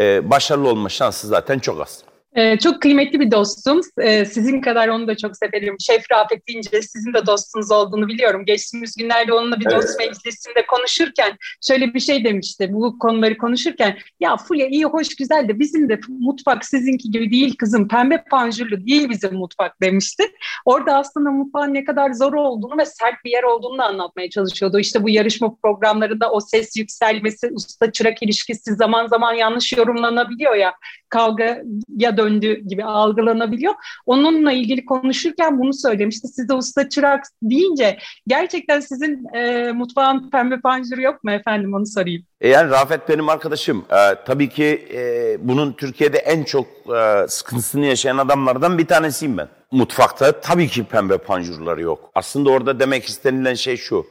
e, 0.01 0.31
başarılı 0.31 0.69
olma 0.69 0.89
şansı 0.89 1.27
zaten 1.27 1.59
çok 1.59 1.81
az. 1.81 2.03
Ee, 2.37 2.59
çok 2.59 2.83
kıymetli 2.83 3.21
bir 3.21 3.31
dostum. 3.31 3.81
Ee, 4.01 4.25
sizin 4.25 4.61
kadar 4.61 4.89
onu 4.89 5.09
da 5.09 5.17
çok 5.17 5.37
severim. 5.37 5.77
Şef 5.81 6.11
Rafet 6.13 6.49
deyince 6.49 6.83
sizin 6.83 7.15
de 7.15 7.27
dostunuz 7.27 7.71
olduğunu 7.71 8.09
biliyorum. 8.09 8.45
Geçtiğimiz 8.45 8.97
günlerde 8.97 9.33
onunla 9.33 9.61
bir 9.61 9.67
evet. 9.67 9.77
dost 9.77 9.99
meclisinde 9.99 10.67
konuşurken 10.67 11.37
şöyle 11.67 11.95
bir 11.95 12.01
şey 12.01 12.25
demişti. 12.25 12.69
Bu 12.73 12.99
konuları 12.99 13.39
konuşurken 13.39 13.99
ya 14.21 14.37
Fulya 14.37 14.67
iyi 14.67 14.85
hoş 14.85 15.17
güzel 15.17 15.49
de 15.49 15.59
bizim 15.59 15.89
de 15.89 16.01
mutfak 16.09 16.65
sizinki 16.65 17.11
gibi 17.11 17.31
değil 17.31 17.57
kızım. 17.57 17.89
Pembe 17.89 18.25
panjurlu 18.31 18.87
değil 18.87 19.09
bizim 19.09 19.35
mutfak 19.35 19.83
demişti. 19.83 20.23
Orada 20.65 20.97
aslında 20.97 21.31
mutfağın 21.31 21.75
ne 21.75 21.85
kadar 21.85 22.13
zor 22.13 22.33
olduğunu 22.33 22.79
ve 22.79 22.85
sert 22.85 23.25
bir 23.25 23.31
yer 23.31 23.43
olduğunu 23.43 23.79
da 23.79 23.85
anlatmaya 23.85 24.31
çalışıyordu. 24.31 24.79
İşte 24.79 25.03
bu 25.03 25.11
yarışma 25.11 25.55
programlarında 25.63 26.31
o 26.31 26.41
ses 26.41 26.77
yükselmesi, 26.77 27.51
usta 27.53 27.93
çırak 27.93 28.23
ilişkisi 28.23 28.75
zaman 28.75 29.07
zaman 29.07 29.35
yanlış 29.35 29.73
yorumlanabiliyor 29.73 30.55
ya. 30.55 30.73
Kavga 31.17 31.63
ya 31.97 32.17
da 32.17 32.27
döndü 32.27 32.61
gibi 32.61 32.85
algılanabiliyor. 32.85 33.75
Onunla 34.07 34.53
ilgili 34.53 34.85
konuşurken 34.85 35.59
bunu 35.59 35.75
söylemişti. 35.75 36.29
Size 36.29 36.55
usta 36.55 36.89
çırak 36.89 37.25
deyince 37.43 37.99
gerçekten 38.27 38.81
sizin 38.81 39.35
e, 39.35 39.73
mutfağın 39.73 40.31
pembe 40.31 40.61
panjuru 40.61 41.03
yok 41.03 41.25
mu 41.25 41.31
efendim 41.31 41.75
onu 41.75 41.87
sorayım. 41.87 42.23
E 42.41 42.49
yani 42.49 42.71
Rafet 42.71 43.09
benim 43.09 43.29
arkadaşım. 43.29 43.85
Ee, 43.91 44.25
tabii 44.27 44.49
ki 44.49 44.89
e, 44.95 45.37
bunun 45.49 45.73
Türkiye'de 45.73 46.19
en 46.19 46.45
çok 46.45 46.67
e, 46.97 47.29
sıkıntısını 47.29 47.87
yaşayan 47.87 48.19
adamlardan 48.19 48.79
bir 48.79 48.87
tanesiyim 48.87 49.39
ben. 49.39 49.49
Mutfakta 49.73 50.41
tabii 50.41 50.69
ki 50.69 50.85
pembe 50.85 51.19
panjurları 51.19 51.83
yok. 51.83 52.11
Aslında 52.15 52.51
orada 52.51 52.81
demek 52.81 53.05
istenilen 53.05 53.55
şey 53.55 53.77
şu. 53.77 54.07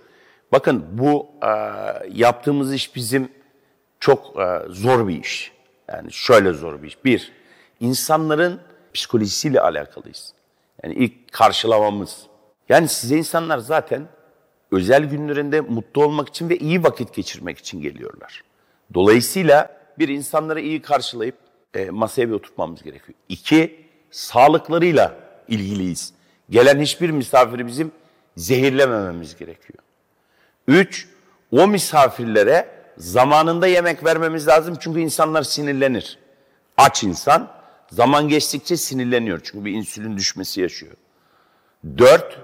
Bakın 0.52 0.86
bu 0.92 1.28
e, 1.44 1.50
yaptığımız 2.14 2.74
iş 2.74 2.96
bizim 2.96 3.30
çok 4.00 4.40
e, 4.40 4.74
zor 4.74 5.08
bir 5.08 5.22
iş. 5.22 5.55
Yani 5.92 6.12
şöyle 6.12 6.54
zor 6.54 6.82
bir 6.82 6.88
iş. 6.88 7.06
Bir, 7.06 7.32
insanların 7.80 8.60
psikolojisiyle 8.94 9.62
alakalıyız. 9.62 10.34
Yani 10.84 10.94
ilk 10.94 11.32
karşılamamız. 11.32 12.18
Yani 12.70 12.88
size 12.88 13.18
insanlar 13.18 13.58
zaten 13.58 14.08
özel 14.72 15.06
günlerinde 15.06 15.62
mutlu 15.62 16.04
olmak 16.04 16.30
için 16.30 16.50
ve 16.50 16.58
iyi 16.58 16.84
vakit 16.84 17.14
geçirmek 17.14 17.58
için 17.58 17.82
geliyorlar. 17.82 18.44
Dolayısıyla 18.94 19.78
bir 20.00 20.08
insanları 20.08 20.62
iyi 20.62 20.82
karşılayıp 20.82 21.36
e, 21.74 21.90
masaya 21.90 22.28
bir 22.28 22.34
oturtmamız 22.34 22.84
gerekiyor. 22.84 23.18
İki, 23.30 23.86
sağlıklarıyla 24.12 25.16
ilgiliyiz. 25.48 26.14
Gelen 26.50 26.82
hiçbir 26.82 27.10
misafiri 27.10 27.68
bizim 27.68 27.92
zehirlemememiz 28.38 29.38
gerekiyor. 29.38 29.80
Üç, 30.68 31.08
o 31.52 31.68
misafirlere 31.68 32.75
zamanında 32.98 33.68
yemek 33.68 34.06
vermemiz 34.06 34.48
lazım 34.48 34.76
çünkü 34.80 35.00
insanlar 35.00 35.44
sinirlenir. 35.44 36.20
Aç 36.78 37.04
insan 37.04 37.52
zaman 37.92 38.28
geçtikçe 38.28 38.78
sinirleniyor 38.78 39.40
çünkü 39.44 39.66
bir 39.66 39.72
insülin 39.72 40.18
düşmesi 40.18 40.62
yaşıyor. 40.62 40.94
Dört, 41.98 42.40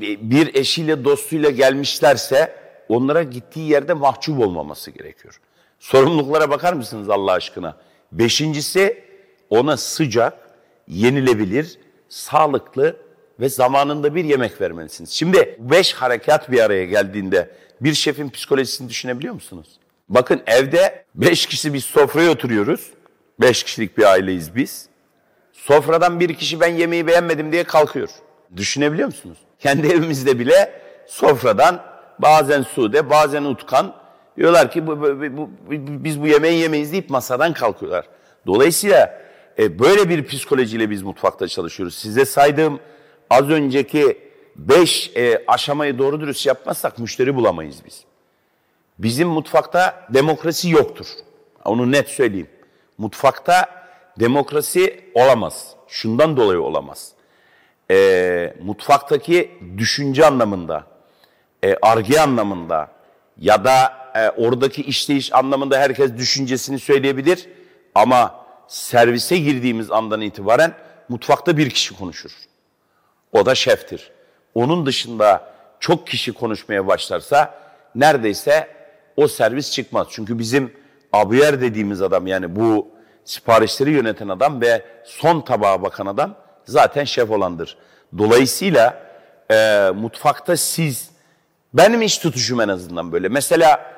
bir 0.00 0.54
eşiyle 0.54 1.04
dostuyla 1.04 1.50
gelmişlerse 1.50 2.56
onlara 2.88 3.22
gittiği 3.22 3.70
yerde 3.70 3.94
mahcup 3.94 4.40
olmaması 4.40 4.90
gerekiyor. 4.90 5.40
Sorumluluklara 5.78 6.50
bakar 6.50 6.72
mısınız 6.72 7.10
Allah 7.10 7.32
aşkına? 7.32 7.76
Beşincisi 8.12 9.04
ona 9.50 9.76
sıcak, 9.76 10.50
yenilebilir, 10.88 11.78
sağlıklı 12.08 12.96
ve 13.40 13.48
zamanında 13.48 14.14
bir 14.14 14.24
yemek 14.24 14.60
vermelisiniz. 14.60 15.10
Şimdi 15.10 15.56
beş 15.58 15.92
harekat 15.92 16.50
bir 16.50 16.60
araya 16.60 16.84
geldiğinde 16.84 17.50
bir 17.80 17.94
şefin 17.94 18.30
psikolojisini 18.30 18.88
düşünebiliyor 18.88 19.34
musunuz? 19.34 19.66
Bakın 20.08 20.42
evde 20.46 21.04
beş 21.14 21.46
kişi 21.46 21.74
biz 21.74 21.84
sofraya 21.84 22.30
oturuyoruz. 22.30 22.90
Beş 23.40 23.62
kişilik 23.62 23.98
bir 23.98 24.04
aileyiz 24.04 24.56
biz. 24.56 24.86
Sofradan 25.52 26.20
bir 26.20 26.34
kişi 26.34 26.60
ben 26.60 26.74
yemeği 26.74 27.06
beğenmedim 27.06 27.52
diye 27.52 27.64
kalkıyor. 27.64 28.08
Düşünebiliyor 28.56 29.06
musunuz? 29.08 29.38
Kendi 29.58 29.86
evimizde 29.86 30.38
bile 30.38 30.82
sofradan 31.06 31.82
bazen 32.18 32.62
Sude, 32.62 33.10
bazen 33.10 33.44
Utkan 33.44 33.94
diyorlar 34.36 34.70
ki 34.70 34.86
bu, 34.86 35.00
bu, 35.00 35.36
bu, 35.36 35.50
biz 36.04 36.22
bu 36.22 36.26
yemeği 36.26 36.60
yemeyiz 36.60 36.92
deyip 36.92 37.10
masadan 37.10 37.52
kalkıyorlar. 37.52 38.04
Dolayısıyla 38.46 39.22
e, 39.58 39.78
böyle 39.78 40.08
bir 40.08 40.26
psikolojiyle 40.26 40.90
biz 40.90 41.02
mutfakta 41.02 41.48
çalışıyoruz. 41.48 41.94
Size 41.94 42.24
saydığım 42.24 42.80
az 43.32 43.50
önceki 43.50 44.18
beş 44.56 45.10
e, 45.16 45.44
aşamayı 45.46 45.98
doğru 45.98 46.20
dürüst 46.20 46.46
yapmazsak 46.46 46.98
müşteri 46.98 47.34
bulamayız 47.34 47.76
biz. 47.86 48.04
Bizim 48.98 49.28
mutfakta 49.28 50.06
demokrasi 50.14 50.70
yoktur. 50.70 51.06
Onu 51.64 51.92
net 51.92 52.08
söyleyeyim. 52.08 52.50
Mutfakta 52.98 53.84
demokrasi 54.20 55.04
olamaz. 55.14 55.74
Şundan 55.88 56.36
dolayı 56.36 56.60
olamaz. 56.60 57.12
E, 57.90 58.54
mutfaktaki 58.62 59.50
düşünce 59.78 60.26
anlamında, 60.26 60.86
e, 61.64 61.76
arge 61.82 62.20
anlamında 62.20 62.88
ya 63.38 63.64
da 63.64 63.92
e, 64.14 64.30
oradaki 64.30 64.82
işleyiş 64.82 65.32
anlamında 65.32 65.78
herkes 65.78 66.16
düşüncesini 66.16 66.78
söyleyebilir. 66.78 67.48
Ama 67.94 68.44
servise 68.68 69.38
girdiğimiz 69.38 69.90
andan 69.90 70.20
itibaren 70.20 70.74
mutfakta 71.08 71.56
bir 71.56 71.70
kişi 71.70 71.96
konuşur. 71.96 72.32
O 73.32 73.46
da 73.46 73.54
şeftir. 73.54 74.10
Onun 74.54 74.86
dışında 74.86 75.52
çok 75.80 76.06
kişi 76.06 76.32
konuşmaya 76.32 76.86
başlarsa 76.86 77.54
neredeyse 77.94 78.68
o 79.16 79.28
servis 79.28 79.72
çıkmaz. 79.72 80.06
Çünkü 80.10 80.38
bizim 80.38 80.72
abiyer 81.12 81.60
dediğimiz 81.60 82.02
adam 82.02 82.26
yani 82.26 82.56
bu 82.56 82.88
siparişleri 83.24 83.90
yöneten 83.90 84.28
adam 84.28 84.60
ve 84.60 84.84
son 85.04 85.40
tabağa 85.40 85.82
bakan 85.82 86.06
adam 86.06 86.34
zaten 86.64 87.04
şef 87.04 87.30
olandır. 87.30 87.76
Dolayısıyla 88.18 89.02
e, 89.50 89.90
mutfakta 89.94 90.56
siz, 90.56 91.10
benim 91.74 92.02
iş 92.02 92.18
tutuşum 92.18 92.60
en 92.60 92.68
azından 92.68 93.12
böyle. 93.12 93.28
Mesela 93.28 93.94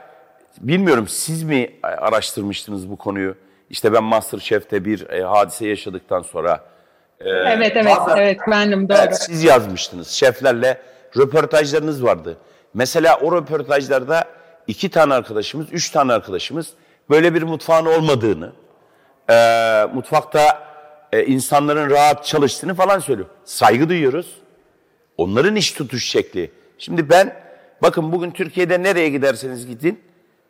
bilmiyorum 0.61 1.09
siz 1.09 1.43
mi 1.43 1.71
araştırmıştınız 1.83 2.91
bu 2.91 2.97
konuyu? 2.97 3.37
İşte 3.71 3.93
ben 3.93 4.05
Masterchef'te 4.05 4.85
bir 4.85 5.11
e, 5.11 5.23
hadise 5.23 5.69
yaşadıktan 5.69 6.23
sonra. 6.23 6.74
E, 7.21 7.31
evet 7.31 7.73
evet 7.77 7.97
bazen, 8.01 8.17
evet 8.17 8.41
bendim 8.51 8.89
doğru. 8.89 8.99
Evet, 8.99 9.23
siz 9.23 9.45
yazmıştınız. 9.45 10.09
Şeflerle 10.09 10.79
röportajlarınız 11.17 12.05
vardı. 12.05 12.37
Mesela 12.75 13.19
o 13.19 13.37
röportajlarda 13.37 14.25
iki 14.67 14.91
tane 14.91 15.15
arkadaşımız, 15.15 15.67
üç 15.73 15.91
tane 15.91 16.13
arkadaşımız 16.13 16.67
böyle 17.11 17.35
bir 17.35 17.43
mutfağın 17.43 17.87
olmadığını, 17.87 18.53
e, 19.31 19.35
mutfakta 19.95 20.65
e, 21.13 21.25
insanların 21.25 21.91
rahat 21.91 22.25
çalıştığını 22.25 22.75
falan 22.75 22.99
söylüyor. 22.99 23.29
Saygı 23.45 23.89
duyuyoruz. 23.89 24.37
Onların 25.17 25.57
iş 25.57 25.73
tutuş 25.73 26.09
şekli. 26.09 26.51
Şimdi 26.79 27.11
ben, 27.11 27.37
bakın 27.83 28.13
bugün 28.13 28.31
Türkiye'de 28.31 28.83
nereye 28.83 29.09
giderseniz 29.09 29.67
gidin, 29.67 30.01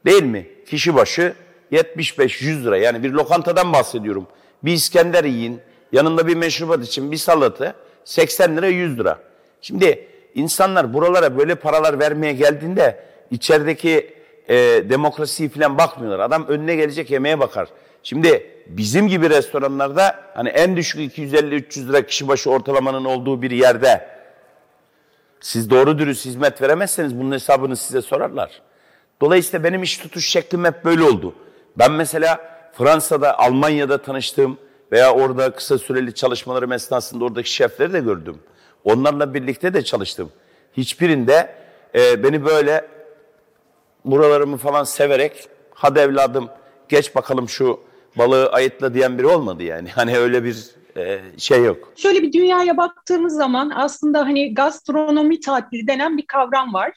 değil 0.07 0.23
mi? 0.23 0.47
Kişi 0.67 0.95
başı 0.95 1.35
75-100 1.73 2.65
lira. 2.65 2.77
Yani 2.77 3.03
bir 3.03 3.11
lokantadan 3.11 3.73
bahsediyorum. 3.73 4.27
Bir 4.65 4.73
İskender 4.73 5.25
yiyin, 5.25 5.61
yanında 5.95 6.27
bir 6.27 6.37
meşrubat 6.37 6.85
için 6.85 7.13
bir 7.13 7.17
salatı 7.17 7.75
80 8.05 8.57
lira 8.57 8.69
100 8.69 8.99
lira. 8.99 9.19
Şimdi 9.63 10.09
insanlar 10.35 10.95
buralara 10.95 11.39
böyle 11.39 11.55
paralar 11.55 11.99
vermeye 11.99 12.33
geldiğinde 12.33 13.05
içerideki 13.31 14.15
e, 14.49 14.55
demokrasiyi 14.91 15.49
falan 15.49 15.79
bakmıyorlar. 15.79 16.21
Adam 16.21 16.47
önüne 16.47 16.77
gelecek 16.77 17.11
yemeğe 17.11 17.41
bakar. 17.41 17.69
Şimdi 18.03 18.51
bizim 18.67 19.09
gibi 19.09 19.31
restoranlarda 19.31 20.21
hani 20.35 20.49
en 20.49 20.77
düşük 20.77 21.19
250-300 21.19 21.89
lira 21.89 22.07
kişi 22.07 22.29
başı 22.29 22.51
ortalamanın 22.51 23.05
olduğu 23.05 23.43
bir 23.43 23.51
yerde 23.51 24.09
siz 25.41 25.71
doğru 25.71 25.99
dürüst 25.99 26.25
hizmet 26.25 26.63
veremezseniz 26.63 27.19
bunun 27.19 27.33
hesabını 27.33 27.77
size 27.77 28.03
sorarlar. 28.03 28.63
Dolayısıyla 29.21 29.65
benim 29.65 29.83
iş 29.83 29.99
tutuş 29.99 30.29
şeklim 30.29 30.65
hep 30.65 30.85
böyle 30.85 31.03
oldu. 31.03 31.35
Ben 31.79 31.93
mesela 31.93 32.41
Fransa'da, 32.79 33.39
Almanya'da 33.39 34.03
tanıştığım 34.03 34.59
veya 34.95 35.15
orada 35.15 35.51
kısa 35.51 35.79
süreli 35.79 36.15
çalışmalarım 36.15 36.73
esnasında 36.73 37.25
oradaki 37.25 37.53
şefleri 37.53 37.93
de 37.93 38.01
gördüm. 38.01 38.39
Onlarla 38.85 39.35
birlikte 39.35 39.75
de 39.75 39.85
çalıştım. 39.85 40.31
Hiçbirinde 40.77 41.55
e, 41.95 42.23
beni 42.23 42.45
böyle 42.45 42.89
buralarımı 44.05 44.57
falan 44.57 44.85
severek 44.85 45.49
hadi 45.75 45.99
evladım 45.99 46.49
geç 46.89 47.15
bakalım 47.15 47.49
şu 47.49 47.81
balığı 48.19 48.53
ayıtla 48.53 48.95
diyen 48.95 49.19
biri 49.19 49.27
olmadı 49.27 49.63
yani. 49.63 49.89
Hani 49.95 50.19
öyle 50.19 50.45
bir 50.45 50.71
e, 50.97 51.21
şey 51.39 51.65
yok. 51.65 51.93
Şöyle 51.97 52.23
bir 52.23 52.33
dünyaya 52.33 52.77
baktığımız 52.77 53.37
zaman 53.37 53.73
aslında 53.75 54.21
hani 54.21 54.55
gastronomi 54.55 55.41
tatili 55.41 55.87
denen 55.87 56.19
bir 56.19 56.27
kavram 56.27 56.75
var. 56.75 56.93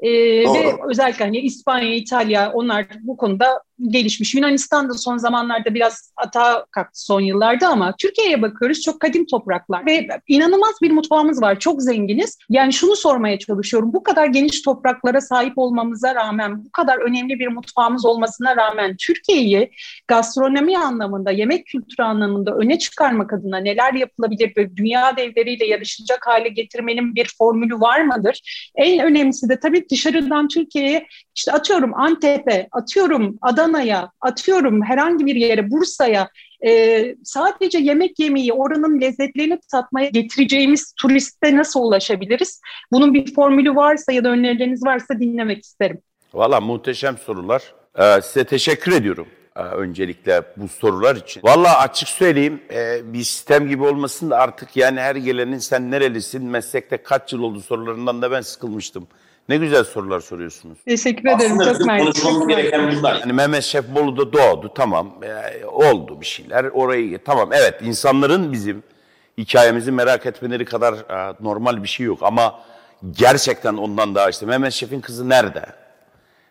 Ee, 0.00 0.10
ve 0.54 0.76
özellikle 0.88 1.24
hani 1.24 1.38
İspanya, 1.38 1.94
İtalya 1.94 2.52
onlar 2.52 2.86
bu 3.00 3.16
konuda 3.16 3.62
gelişmiş. 3.88 4.34
Yunanistan 4.34 4.88
da 4.88 4.94
son 4.94 5.18
zamanlarda 5.18 5.74
biraz 5.74 6.12
hata 6.16 6.66
kalktı 6.70 7.04
son 7.04 7.20
yıllarda 7.20 7.68
ama 7.68 7.94
Türkiye'ye 7.98 8.42
bakıyoruz 8.42 8.80
çok 8.80 9.00
kadim 9.00 9.26
topraklar 9.26 9.86
ve 9.86 10.08
inanılmaz 10.28 10.74
bir 10.82 10.90
mutfağımız 10.90 11.42
var. 11.42 11.58
Çok 11.58 11.82
zenginiz. 11.82 12.38
Yani 12.48 12.72
şunu 12.72 12.96
sormaya 12.96 13.38
çalışıyorum. 13.38 13.92
Bu 13.92 14.02
kadar 14.02 14.26
geniş 14.26 14.62
topraklara 14.62 15.20
sahip 15.20 15.52
olmamıza 15.56 16.14
rağmen, 16.14 16.64
bu 16.64 16.70
kadar 16.72 16.98
önemli 16.98 17.38
bir 17.38 17.48
mutfağımız 17.48 18.04
olmasına 18.04 18.56
rağmen 18.56 18.96
Türkiye'yi 18.96 19.70
gastronomi 20.08 20.78
anlamında, 20.78 21.30
yemek 21.30 21.66
kültürü 21.66 22.02
anlamında 22.02 22.54
öne 22.54 22.78
çıkarmak 22.78 23.32
adına 23.32 23.56
neler 23.56 23.94
yapılabilir 23.94 24.52
ve 24.56 24.76
dünya 24.76 25.16
devleriyle 25.16 25.66
yarışacak 25.66 26.26
hale 26.26 26.48
getirmenin 26.48 27.14
bir 27.14 27.34
formülü 27.38 27.80
var 27.80 28.00
mıdır? 28.00 28.40
En 28.74 29.06
önemlisi 29.06 29.48
de 29.48 29.60
tabii 29.60 29.88
dışarıdan 29.90 30.48
Türkiye'ye 30.48 31.06
işte 31.34 31.52
atıyorum 31.52 31.94
Antep'e, 31.94 32.68
atıyorum 32.72 33.38
Adana'ya, 33.42 34.10
atıyorum 34.20 34.82
herhangi 34.82 35.26
bir 35.26 35.34
yere, 35.34 35.70
Bursa'ya 35.70 36.28
e, 36.66 37.14
sadece 37.24 37.78
yemek 37.78 38.18
yemeyi, 38.18 38.52
oranın 38.52 39.00
lezzetlerini 39.00 39.58
tatmaya 39.72 40.08
getireceğimiz 40.08 40.94
turiste 41.00 41.56
nasıl 41.56 41.80
ulaşabiliriz? 41.80 42.60
Bunun 42.92 43.14
bir 43.14 43.34
formülü 43.34 43.76
varsa 43.76 44.12
ya 44.12 44.24
da 44.24 44.28
önerileriniz 44.28 44.84
varsa 44.84 45.18
dinlemek 45.20 45.64
isterim. 45.64 45.98
Valla 46.34 46.60
muhteşem 46.60 47.18
sorular. 47.18 47.74
Ee, 47.98 48.20
size 48.22 48.44
teşekkür 48.44 48.92
ediyorum 48.92 49.26
ee, 49.56 49.60
öncelikle 49.60 50.42
bu 50.56 50.68
sorular 50.68 51.16
için. 51.16 51.42
Valla 51.44 51.78
açık 51.78 52.08
söyleyeyim 52.08 52.62
e, 52.72 53.12
bir 53.12 53.24
sistem 53.24 53.68
gibi 53.68 53.84
olmasın 53.84 54.30
da 54.30 54.38
artık 54.38 54.76
yani 54.76 55.00
her 55.00 55.16
gelenin 55.16 55.58
sen 55.58 55.90
nerelisin, 55.90 56.44
meslekte 56.44 56.96
kaç 56.96 57.32
yıl 57.32 57.42
oldu 57.42 57.60
sorularından 57.60 58.22
da 58.22 58.30
ben 58.30 58.40
sıkılmıştım. 58.40 59.06
Ne 59.48 59.56
güzel 59.56 59.84
sorular 59.84 60.20
soruyorsunuz. 60.20 60.78
Teşekkür 60.88 61.28
ederim. 61.28 61.52
Aslında 61.60 61.78
Çok 61.78 61.86
mersi. 61.86 62.04
konuşmamız 62.04 62.48
gereken 62.48 62.92
bunlar. 62.96 63.20
Yani 63.20 63.32
Mehmet 63.32 63.64
Şef 63.64 63.88
Bolu'da 63.88 64.32
doğdu 64.32 64.72
tamam. 64.74 65.14
E, 65.22 65.64
oldu 65.66 66.20
bir 66.20 66.26
şeyler. 66.26 66.64
Orayı 66.64 67.24
tamam 67.24 67.52
evet 67.52 67.74
insanların 67.82 68.52
bizim 68.52 68.82
hikayemizi 69.38 69.92
merak 69.92 70.26
etmeleri 70.26 70.64
kadar 70.64 70.94
e, 70.94 71.34
normal 71.40 71.82
bir 71.82 71.88
şey 71.88 72.06
yok. 72.06 72.18
Ama 72.22 72.60
gerçekten 73.10 73.74
ondan 73.74 74.14
daha 74.14 74.30
işte 74.30 74.46
Mehmet 74.46 74.72
Şef'in 74.72 75.00
kızı 75.00 75.28
nerede? 75.28 75.66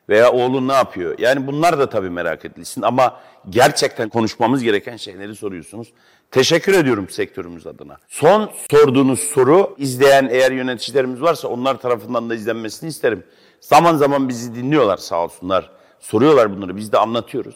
Veya 0.09 0.31
oğlu 0.31 0.67
ne 0.67 0.73
yapıyor? 0.73 1.19
Yani 1.19 1.47
bunlar 1.47 1.79
da 1.79 1.89
tabii 1.89 2.09
merak 2.09 2.45
edilsin 2.45 2.81
ama 2.81 3.19
gerçekten 3.49 4.09
konuşmamız 4.09 4.63
gereken 4.63 4.97
şeyleri 4.97 5.35
soruyorsunuz. 5.35 5.87
Teşekkür 6.31 6.73
ediyorum 6.73 7.09
sektörümüz 7.09 7.67
adına. 7.67 7.97
Son 8.07 8.51
sorduğunuz 8.71 9.19
soru 9.19 9.75
izleyen 9.77 10.29
eğer 10.31 10.51
yöneticilerimiz 10.51 11.21
varsa 11.21 11.47
onlar 11.47 11.79
tarafından 11.79 12.29
da 12.29 12.35
izlenmesini 12.35 12.89
isterim. 12.89 13.23
Zaman 13.61 13.95
zaman 13.95 14.29
bizi 14.29 14.55
dinliyorlar 14.55 14.97
sağ 14.97 15.23
olsunlar. 15.23 15.69
Soruyorlar 15.99 16.55
bunları 16.55 16.75
biz 16.75 16.91
de 16.91 16.97
anlatıyoruz. 16.97 17.55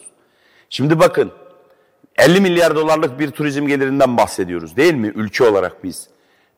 Şimdi 0.70 0.98
bakın 0.98 1.32
50 2.18 2.40
milyar 2.40 2.76
dolarlık 2.76 3.18
bir 3.18 3.30
turizm 3.30 3.66
gelirinden 3.66 4.16
bahsediyoruz 4.16 4.76
değil 4.76 4.94
mi 4.94 5.12
ülke 5.14 5.44
olarak 5.44 5.84
biz. 5.84 6.08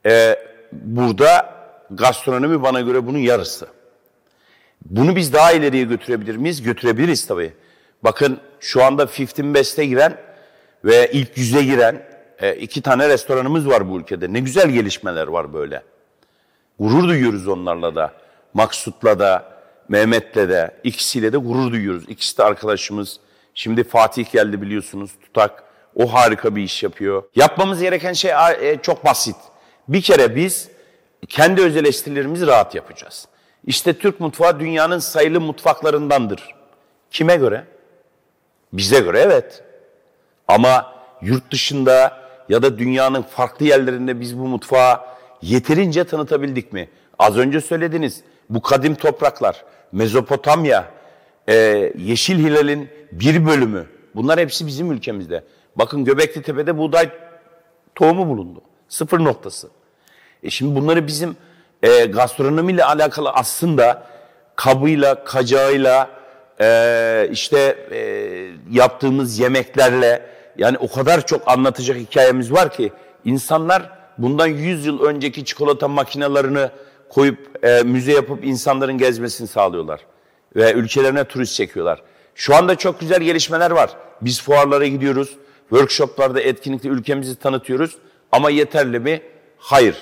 Ee, 0.06 0.38
burada 0.72 1.54
gastronomi 1.90 2.62
bana 2.62 2.80
göre 2.80 3.06
bunun 3.06 3.18
yarısı. 3.18 3.66
Bunu 4.84 5.16
biz 5.16 5.32
daha 5.32 5.52
ileriye 5.52 5.84
götürebilir 5.84 6.36
miyiz? 6.36 6.62
Götürebiliriz 6.62 7.26
tabii. 7.26 7.52
Bakın 8.04 8.38
şu 8.60 8.84
anda 8.84 9.02
15 9.02 9.38
Best'e 9.38 9.86
giren 9.86 10.16
ve 10.84 11.10
ilk 11.12 11.38
yüze 11.38 11.64
giren 11.64 12.07
e, 12.40 12.54
iki 12.54 12.82
tane 12.82 13.08
restoranımız 13.08 13.68
var 13.68 13.90
bu 13.90 14.00
ülkede. 14.00 14.32
Ne 14.32 14.40
güzel 14.40 14.70
gelişmeler 14.70 15.26
var 15.26 15.52
böyle. 15.54 15.82
Gurur 16.78 17.08
duyuyoruz 17.08 17.48
onlarla 17.48 17.94
da. 17.94 18.12
Maksut'la 18.54 19.18
da, 19.18 19.58
Mehmet'le 19.88 20.36
de, 20.36 20.74
ikisiyle 20.84 21.32
de 21.32 21.36
gurur 21.36 21.72
duyuyoruz. 21.72 22.04
İkisi 22.08 22.38
de 22.38 22.44
arkadaşımız. 22.44 23.20
Şimdi 23.54 23.84
Fatih 23.84 24.32
geldi 24.32 24.62
biliyorsunuz, 24.62 25.10
Tutak. 25.22 25.64
O 25.94 26.14
harika 26.14 26.56
bir 26.56 26.62
iş 26.62 26.82
yapıyor. 26.82 27.22
Yapmamız 27.36 27.80
gereken 27.80 28.12
şey 28.12 28.30
e, 28.60 28.78
çok 28.82 29.04
basit. 29.04 29.36
Bir 29.88 30.02
kere 30.02 30.36
biz 30.36 30.68
kendi 31.28 31.62
öz 31.62 31.76
eleştirilerimizi 31.76 32.46
rahat 32.46 32.74
yapacağız. 32.74 33.28
İşte 33.66 33.92
Türk 33.92 34.20
mutfağı 34.20 34.60
dünyanın 34.60 34.98
sayılı 34.98 35.40
mutfaklarındandır. 35.40 36.54
Kime 37.10 37.36
göre? 37.36 37.64
Bize 38.72 39.00
göre 39.00 39.20
evet. 39.20 39.62
Ama 40.48 40.94
yurt 41.22 41.50
dışında 41.50 42.27
ya 42.48 42.62
da 42.62 42.78
dünyanın 42.78 43.22
farklı 43.22 43.66
yerlerinde 43.66 44.20
biz 44.20 44.38
bu 44.38 44.48
mutfağı 44.48 45.00
yeterince 45.42 46.04
tanıtabildik 46.04 46.72
mi? 46.72 46.88
Az 47.18 47.36
önce 47.36 47.60
söylediniz 47.60 48.22
bu 48.50 48.62
kadim 48.62 48.94
topraklar, 48.94 49.64
Mezopotamya, 49.92 50.90
e, 51.48 51.54
Yeşil 51.98 52.38
Hilal'in 52.38 52.88
bir 53.12 53.46
bölümü 53.46 53.86
bunlar 54.14 54.40
hepsi 54.40 54.66
bizim 54.66 54.92
ülkemizde. 54.92 55.44
Bakın 55.76 56.04
Göbekli 56.04 56.42
Tepe'de 56.42 56.78
buğday 56.78 57.10
tohumu 57.94 58.28
bulundu. 58.28 58.60
Sıfır 58.88 59.18
noktası. 59.18 59.68
E 60.42 60.50
şimdi 60.50 60.80
bunları 60.80 61.06
bizim 61.06 61.36
e, 61.82 62.04
gastronomiyle 62.04 62.84
alakalı 62.84 63.30
aslında 63.30 64.06
kabıyla, 64.56 65.24
kacağıyla, 65.24 66.10
e, 66.60 67.28
işte 67.32 67.58
e, 67.90 68.00
yaptığımız 68.70 69.38
yemeklerle 69.38 70.37
yani 70.56 70.78
o 70.78 70.90
kadar 70.90 71.26
çok 71.26 71.48
anlatacak 71.48 71.96
hikayemiz 71.96 72.52
var 72.52 72.72
ki 72.72 72.92
insanlar 73.24 73.90
bundan 74.18 74.46
100 74.46 74.86
yıl 74.86 75.02
önceki 75.02 75.44
çikolata 75.44 75.88
makinelerini 75.88 76.68
koyup 77.08 77.64
e, 77.64 77.82
müze 77.82 78.12
yapıp 78.12 78.44
insanların 78.44 78.98
gezmesini 78.98 79.48
sağlıyorlar. 79.48 80.00
Ve 80.56 80.72
ülkelerine 80.72 81.24
turist 81.24 81.54
çekiyorlar. 81.54 82.02
Şu 82.34 82.56
anda 82.56 82.74
çok 82.74 83.00
güzel 83.00 83.20
gelişmeler 83.20 83.70
var. 83.70 83.90
Biz 84.20 84.42
fuarlara 84.42 84.86
gidiyoruz, 84.86 85.36
workshoplarda, 85.68 86.40
etkinlikte 86.40 86.88
ülkemizi 86.88 87.36
tanıtıyoruz. 87.36 87.98
Ama 88.32 88.50
yeterli 88.50 88.98
mi? 88.98 89.22
Hayır. 89.58 89.96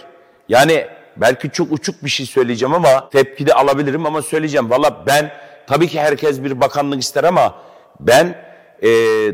Yani 0.49 0.87
belki 1.17 1.51
çok 1.51 1.73
uçuk 1.73 2.05
bir 2.05 2.11
şey 2.11 2.27
söyleyeceğim 2.27 2.75
ama 2.75 3.11
tepki 3.11 3.47
de 3.47 3.55
alabilirim 3.55 4.07
ama 4.07 4.23
söyleyeceğim. 4.23 4.71
Valla 4.71 5.07
ben 5.07 5.33
tabii 5.67 5.89
ki 5.89 6.01
herkes 6.01 6.45
bir 6.45 6.61
bakanlık 6.61 7.03
ister 7.03 7.25
ama 7.25 7.55
ben 8.01 8.46
e, 8.83 8.89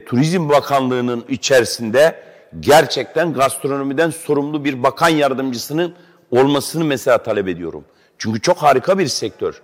Turizm 0.05 0.49
Bakanlığı'nın 0.49 1.25
içerisinde 1.29 2.23
gerçekten 2.61 3.33
gastronomiden 3.33 4.11
sorumlu 4.11 4.65
bir 4.65 4.83
bakan 4.83 5.09
yardımcısının 5.09 5.95
olmasını 6.31 6.85
mesela 6.85 7.19
talep 7.19 7.49
ediyorum. 7.49 7.85
Çünkü 8.19 8.41
çok 8.41 8.57
harika 8.57 8.99
bir 8.99 9.07
sektör. 9.07 9.63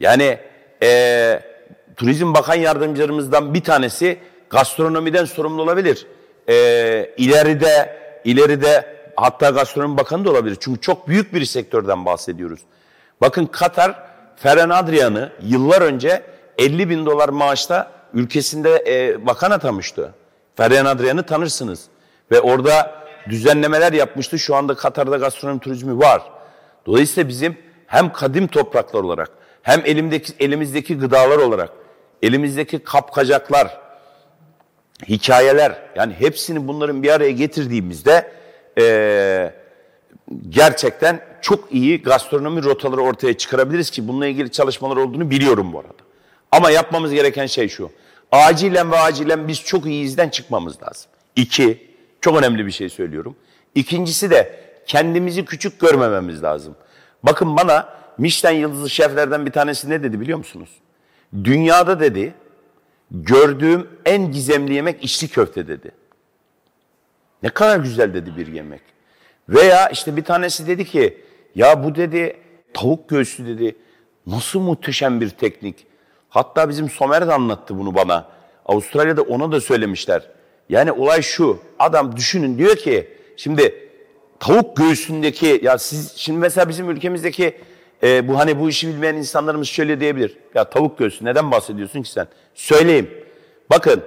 Yani 0.00 0.38
e, 0.82 1.42
Turizm 1.96 2.34
Bakan 2.34 2.54
Yardımcılarımızdan 2.54 3.54
bir 3.54 3.64
tanesi 3.64 4.18
gastronomiden 4.50 5.24
sorumlu 5.24 5.62
olabilir. 5.62 6.06
E, 6.48 6.54
ileride 7.16 8.02
ileride 8.24 8.96
hatta 9.16 9.50
gastronomi 9.50 9.98
bakanı 9.98 10.24
da 10.24 10.30
olabilir. 10.30 10.56
Çünkü 10.60 10.80
çok 10.80 11.08
büyük 11.08 11.34
bir 11.34 11.44
sektörden 11.44 12.06
bahsediyoruz. 12.06 12.60
Bakın 13.20 13.46
Katar 13.46 14.02
Ferhan 14.36 14.70
Adrian'ı 14.70 15.32
yıllar 15.42 15.82
önce 15.82 16.22
50 16.58 16.90
bin 16.90 17.06
dolar 17.06 17.28
maaşta 17.28 17.90
ülkesinde 18.14 18.84
e, 18.86 19.26
bakan 19.26 19.50
atamıştı. 19.50 20.14
Ferhan 20.56 20.84
Adrian'ı 20.84 21.22
tanırsınız. 21.22 21.84
Ve 22.30 22.40
orada 22.40 23.02
düzenlemeler 23.28 23.92
yapmıştı. 23.92 24.38
Şu 24.38 24.54
anda 24.54 24.74
Katar'da 24.74 25.16
gastronomi 25.16 25.60
turizmi 25.60 25.98
var. 25.98 26.22
Dolayısıyla 26.86 27.28
bizim 27.28 27.56
hem 27.86 28.12
kadim 28.12 28.46
topraklar 28.46 29.02
olarak 29.02 29.30
hem 29.62 29.82
elimdeki, 29.84 30.32
elimizdeki 30.40 30.98
gıdalar 30.98 31.38
olarak 31.38 31.70
elimizdeki 32.22 32.78
kapkacaklar, 32.78 33.80
hikayeler 35.08 35.82
yani 35.96 36.12
hepsini 36.12 36.68
bunların 36.68 37.02
bir 37.02 37.10
araya 37.10 37.30
getirdiğimizde 37.30 38.32
e, 38.78 39.52
gerçekten 40.48 41.20
çok 41.40 41.72
iyi 41.72 42.02
gastronomi 42.02 42.62
rotaları 42.62 43.00
ortaya 43.00 43.36
çıkarabiliriz 43.36 43.90
ki 43.90 44.08
bununla 44.08 44.26
ilgili 44.26 44.50
çalışmalar 44.50 44.96
olduğunu 44.96 45.30
biliyorum 45.30 45.72
bu 45.72 45.78
arada. 45.78 45.92
Ama 46.52 46.70
yapmamız 46.70 47.12
gereken 47.12 47.46
şey 47.46 47.68
şu. 47.68 47.90
Acilen 48.32 48.92
ve 48.92 48.96
acilen 48.96 49.48
biz 49.48 49.64
çok 49.64 49.86
iyi 49.86 50.04
izden 50.04 50.28
çıkmamız 50.28 50.82
lazım. 50.82 51.10
İki, 51.36 51.90
çok 52.20 52.38
önemli 52.38 52.66
bir 52.66 52.70
şey 52.70 52.88
söylüyorum. 52.88 53.36
İkincisi 53.74 54.30
de 54.30 54.64
kendimizi 54.86 55.44
küçük 55.44 55.80
görmememiz 55.80 56.42
lazım. 56.42 56.76
Bakın 57.22 57.56
bana 57.56 57.88
Michelin 58.18 58.58
yıldızlı 58.58 58.90
şeflerden 58.90 59.46
bir 59.46 59.50
tanesi 59.50 59.90
ne 59.90 60.02
dedi 60.02 60.20
biliyor 60.20 60.38
musunuz? 60.38 60.70
Dünyada 61.44 62.00
dedi, 62.00 62.34
gördüğüm 63.10 63.88
en 64.04 64.32
gizemli 64.32 64.74
yemek 64.74 65.04
içli 65.04 65.28
köfte 65.28 65.68
dedi. 65.68 65.90
Ne 67.42 67.48
kadar 67.48 67.78
güzel 67.78 68.14
dedi 68.14 68.36
bir 68.36 68.46
yemek. 68.46 68.80
Veya 69.48 69.88
işte 69.88 70.16
bir 70.16 70.24
tanesi 70.24 70.66
dedi 70.66 70.84
ki 70.84 71.24
ya 71.54 71.84
bu 71.84 71.94
dedi 71.94 72.36
tavuk 72.74 73.08
göğsü 73.08 73.46
dedi 73.46 73.76
nasıl 74.26 74.60
muhteşem 74.60 75.20
bir 75.20 75.30
teknik. 75.30 75.86
Hatta 76.32 76.68
bizim 76.68 76.90
Somer 76.90 77.26
de 77.26 77.32
anlattı 77.32 77.78
bunu 77.78 77.94
bana. 77.94 78.28
Avustralya'da 78.66 79.22
ona 79.22 79.52
da 79.52 79.60
söylemişler. 79.60 80.22
Yani 80.68 80.92
olay 80.92 81.22
şu 81.22 81.58
adam 81.78 82.16
düşünün 82.16 82.58
diyor 82.58 82.76
ki 82.76 83.08
şimdi 83.36 83.88
tavuk 84.40 84.76
göğsündeki 84.76 85.60
ya 85.62 85.78
siz 85.78 86.12
şimdi 86.16 86.38
mesela 86.38 86.68
bizim 86.68 86.90
ülkemizdeki 86.90 87.56
e, 88.02 88.28
bu 88.28 88.38
hani 88.38 88.60
bu 88.60 88.68
işi 88.68 88.88
bilmeyen 88.88 89.14
insanlarımız 89.14 89.68
şöyle 89.68 90.00
diyebilir. 90.00 90.38
Ya 90.54 90.70
tavuk 90.70 90.98
göğsü 90.98 91.24
neden 91.24 91.50
bahsediyorsun 91.50 92.02
ki 92.02 92.10
sen? 92.10 92.26
Söyleyeyim. 92.54 93.10
Bakın 93.70 94.02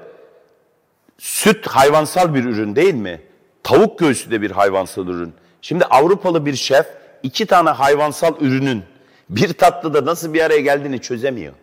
süt 1.17 1.67
hayvansal 1.67 2.35
bir 2.35 2.43
ürün 2.43 2.75
değil 2.75 2.93
mi? 2.93 3.21
Tavuk 3.63 3.99
göğsü 3.99 4.31
de 4.31 4.41
bir 4.41 4.51
hayvansal 4.51 5.07
ürün. 5.07 5.33
Şimdi 5.61 5.85
Avrupalı 5.85 6.45
bir 6.45 6.55
şef 6.55 6.85
iki 7.23 7.45
tane 7.45 7.69
hayvansal 7.69 8.33
ürünün 8.41 8.83
bir 9.29 9.53
tatlıda 9.53 10.05
nasıl 10.05 10.33
bir 10.33 10.41
araya 10.41 10.61
geldiğini 10.61 11.01
çözemiyor. 11.01 11.53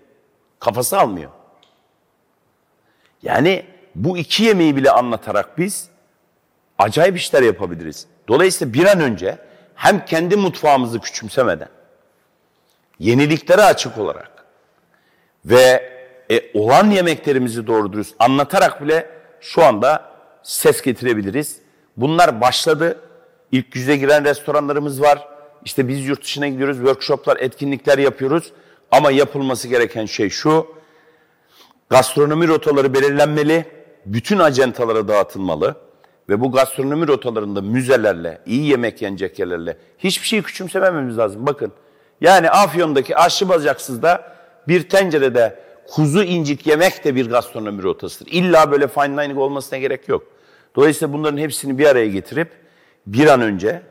Kafası 0.62 0.98
almıyor. 0.98 1.30
Yani 3.22 3.66
bu 3.94 4.18
iki 4.18 4.44
yemeği 4.44 4.76
bile 4.76 4.90
anlatarak 4.90 5.58
biz 5.58 5.88
acayip 6.78 7.16
işler 7.16 7.42
yapabiliriz. 7.42 8.06
Dolayısıyla 8.28 8.74
bir 8.74 8.86
an 8.86 9.00
önce 9.00 9.38
hem 9.74 10.04
kendi 10.04 10.36
mutfağımızı 10.36 11.00
küçümsemeden, 11.00 11.68
yeniliklere 12.98 13.62
açık 13.62 13.98
olarak 13.98 14.44
ve 15.44 15.92
e, 16.30 16.58
olan 16.58 16.90
yemeklerimizi 16.90 17.66
doğru 17.66 17.92
dürüst 17.92 18.14
anlatarak 18.18 18.82
bile 18.82 19.10
şu 19.40 19.64
anda 19.64 20.12
ses 20.42 20.82
getirebiliriz. 20.82 21.58
Bunlar 21.96 22.40
başladı. 22.40 23.00
İlk 23.52 23.76
yüze 23.76 23.96
giren 23.96 24.24
restoranlarımız 24.24 25.02
var. 25.02 25.28
İşte 25.64 25.88
biz 25.88 26.06
yurt 26.06 26.22
dışına 26.22 26.48
gidiyoruz, 26.48 26.76
workshoplar, 26.76 27.36
etkinlikler 27.36 27.98
yapıyoruz. 27.98 28.52
Ama 28.92 29.10
yapılması 29.10 29.68
gereken 29.68 30.06
şey 30.06 30.30
şu, 30.30 30.66
gastronomi 31.90 32.48
rotaları 32.48 32.94
belirlenmeli, 32.94 33.66
bütün 34.06 34.38
acentalara 34.38 35.08
dağıtılmalı 35.08 35.76
ve 36.28 36.40
bu 36.40 36.52
gastronomi 36.52 37.08
rotalarında 37.08 37.60
müzelerle, 37.60 38.38
iyi 38.46 38.70
yemek 38.70 39.02
yenecek 39.02 39.38
yerlerle 39.38 39.76
hiçbir 39.98 40.26
şeyi 40.26 40.42
küçümsemememiz 40.42 41.18
lazım. 41.18 41.46
Bakın, 41.46 41.72
yani 42.20 42.50
Afyon'daki 42.50 43.16
aşçı 43.16 43.48
bacaksızda 43.48 44.34
bir 44.68 44.88
tencerede 44.88 45.58
kuzu 45.88 46.22
incik 46.22 46.66
yemek 46.66 47.04
de 47.04 47.14
bir 47.14 47.30
gastronomi 47.30 47.82
rotasıdır. 47.82 48.32
İlla 48.32 48.70
böyle 48.70 48.88
fine 48.88 49.22
dining 49.22 49.38
olmasına 49.38 49.78
gerek 49.78 50.08
yok. 50.08 50.24
Dolayısıyla 50.76 51.14
bunların 51.14 51.38
hepsini 51.38 51.78
bir 51.78 51.86
araya 51.86 52.08
getirip 52.08 52.50
bir 53.06 53.26
an 53.26 53.40
önce 53.40 53.82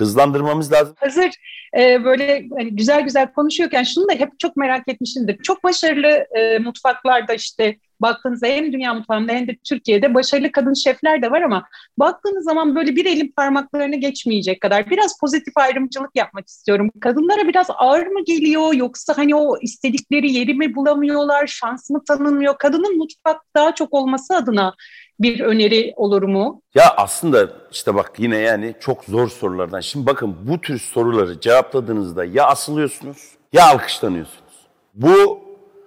hızlandırmamız 0.00 0.72
lazım. 0.72 0.94
Hazır 0.98 1.30
e, 1.78 2.04
böyle 2.04 2.46
hani 2.58 2.76
güzel 2.76 3.00
güzel 3.00 3.32
konuşuyorken 3.32 3.82
şunu 3.82 4.08
da 4.08 4.12
hep 4.12 4.38
çok 4.38 4.56
merak 4.56 4.88
etmişimdir. 4.88 5.42
Çok 5.42 5.64
başarılı 5.64 6.26
e, 6.38 6.58
mutfaklarda 6.58 7.34
işte 7.34 7.76
baktığınızda 8.00 8.46
hem 8.46 8.72
dünya 8.72 8.94
mutfağında 8.94 9.32
hem 9.32 9.48
de 9.48 9.56
Türkiye'de 9.64 10.14
başarılı 10.14 10.52
kadın 10.52 10.74
şefler 10.74 11.22
de 11.22 11.30
var 11.30 11.42
ama 11.42 11.68
baktığınız 11.98 12.44
zaman 12.44 12.74
böyle 12.76 12.96
bir 12.96 13.06
elin 13.06 13.32
parmaklarını 13.36 13.96
geçmeyecek 13.96 14.60
kadar 14.60 14.90
biraz 14.90 15.20
pozitif 15.20 15.56
ayrımcılık 15.56 16.10
yapmak 16.14 16.48
istiyorum. 16.48 16.90
Kadınlara 17.00 17.48
biraz 17.48 17.66
ağır 17.74 18.06
mı 18.06 18.24
geliyor 18.24 18.74
yoksa 18.74 19.18
hani 19.18 19.34
o 19.34 19.58
istedikleri 19.60 20.32
yeri 20.32 20.54
mi 20.54 20.74
bulamıyorlar, 20.74 21.46
şans 21.46 21.90
mı 21.90 22.04
tanınmıyor? 22.04 22.58
Kadının 22.58 22.96
mutfak 22.96 23.40
daha 23.56 23.74
çok 23.74 23.94
olması 23.94 24.34
adına 24.36 24.74
bir 25.20 25.40
öneri 25.40 25.92
olur 25.96 26.22
mu? 26.22 26.62
Ya 26.74 26.94
aslında 26.96 27.48
işte 27.72 27.94
bak 27.94 28.12
yine 28.18 28.36
yani 28.36 28.74
çok 28.80 29.04
zor 29.04 29.28
sorulardan. 29.28 29.80
Şimdi 29.80 30.06
bakın 30.06 30.36
bu 30.42 30.60
tür 30.60 30.78
soruları 30.78 31.40
cevapladığınızda 31.40 32.24
ya 32.24 32.46
asılıyorsunuz 32.46 33.30
ya 33.52 33.66
alkışlanıyorsunuz. 33.66 34.54
Bu 34.94 35.40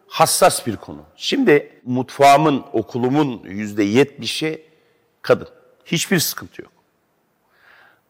hassas 0.07 0.67
bir 0.67 0.75
konu. 0.75 1.01
Şimdi 1.15 1.81
mutfağımın, 1.85 2.63
okulumun 2.73 3.41
yüzde 3.43 3.83
yetmişi 3.83 4.65
kadın. 5.21 5.47
Hiçbir 5.85 6.19
sıkıntı 6.19 6.61
yok. 6.61 6.71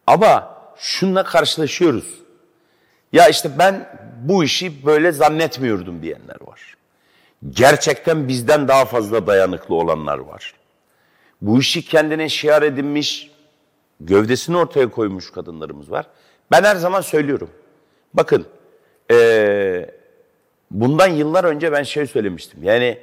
Ama 0.06 0.56
şunla 0.76 1.24
karşılaşıyoruz. 1.24 2.20
Ya 3.12 3.28
işte 3.28 3.50
ben 3.58 4.00
bu 4.22 4.44
işi 4.44 4.86
böyle 4.86 5.12
zannetmiyordum 5.12 6.02
diyenler 6.02 6.36
var. 6.46 6.76
Gerçekten 7.50 8.28
bizden 8.28 8.68
daha 8.68 8.84
fazla 8.84 9.26
dayanıklı 9.26 9.74
olanlar 9.74 10.18
var. 10.18 10.54
Bu 11.42 11.60
işi 11.60 11.84
kendine 11.84 12.28
şiar 12.28 12.62
edinmiş, 12.62 13.30
gövdesini 14.00 14.56
ortaya 14.56 14.90
koymuş 14.90 15.30
kadınlarımız 15.30 15.90
var. 15.90 16.06
Ben 16.50 16.62
her 16.62 16.76
zaman 16.76 17.00
söylüyorum. 17.00 17.50
Bakın, 18.14 18.46
ee, 19.10 19.90
bundan 20.70 21.08
yıllar 21.08 21.44
önce 21.44 21.72
ben 21.72 21.82
şey 21.82 22.06
söylemiştim. 22.06 22.60
Yani 22.62 22.98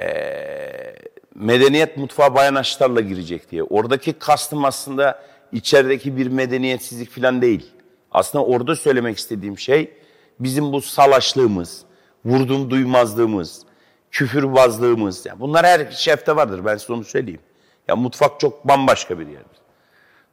ee, 0.00 0.94
medeniyet 1.34 1.96
mutfağı 1.96 2.34
bayan 2.34 2.54
aşılarla 2.54 3.00
girecek 3.00 3.50
diye. 3.50 3.62
Oradaki 3.62 4.12
kastım 4.12 4.64
aslında 4.64 5.22
içerideki 5.52 6.16
bir 6.16 6.26
medeniyetsizlik 6.26 7.10
falan 7.10 7.42
değil. 7.42 7.70
Aslında 8.10 8.44
orada 8.44 8.76
söylemek 8.76 9.18
istediğim 9.18 9.58
şey 9.58 9.92
bizim 10.40 10.72
bu 10.72 10.80
salaşlığımız, 10.80 11.82
vurdum 12.24 12.70
duymazlığımız, 12.70 13.62
küfürbazlığımız. 14.10 15.26
Yani 15.26 15.40
bunlar 15.40 15.66
her 15.66 15.90
şefte 15.90 16.36
vardır 16.36 16.64
ben 16.64 16.76
size 16.76 16.92
onu 16.92 17.04
söyleyeyim. 17.04 17.40
Ya 17.88 17.96
mutfak 17.96 18.40
çok 18.40 18.68
bambaşka 18.68 19.18
bir 19.18 19.26
yerdir. 19.26 19.58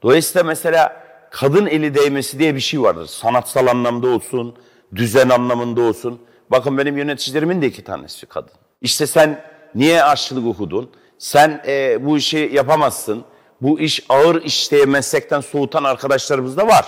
Dolayısıyla 0.04 0.44
mesela 0.44 1.04
kadın 1.32 1.66
eli 1.66 1.96
değmesi 1.96 2.40
diye 2.40 2.56
bir 2.56 2.60
şey 2.60 2.82
vardır. 2.82 3.06
Sanatsal 3.06 3.68
anlamda 3.68 4.08
olsun, 4.08 4.56
düzen 4.96 5.30
anlamında 5.30 5.82
olsun. 5.82 6.22
Bakın 6.52 6.78
benim 6.78 6.98
yöneticilerimin 6.98 7.62
de 7.62 7.68
iki 7.68 7.84
tanesi 7.84 8.26
kadın. 8.26 8.52
İşte 8.82 9.08
sen 9.08 9.44
niye 9.76 10.04
aşçılık 10.04 10.48
okudun? 10.48 10.90
Sen 11.18 11.64
e, 11.68 12.06
bu 12.06 12.18
işi 12.18 12.50
yapamazsın. 12.54 13.24
Bu 13.62 13.80
iş 13.80 14.06
ağır 14.10 14.44
iş 14.44 14.72
diye 14.72 14.86
meslekten 14.86 15.42
soğutan 15.42 15.84
arkadaşlarımız 15.84 16.58
da 16.58 16.68
var. 16.68 16.86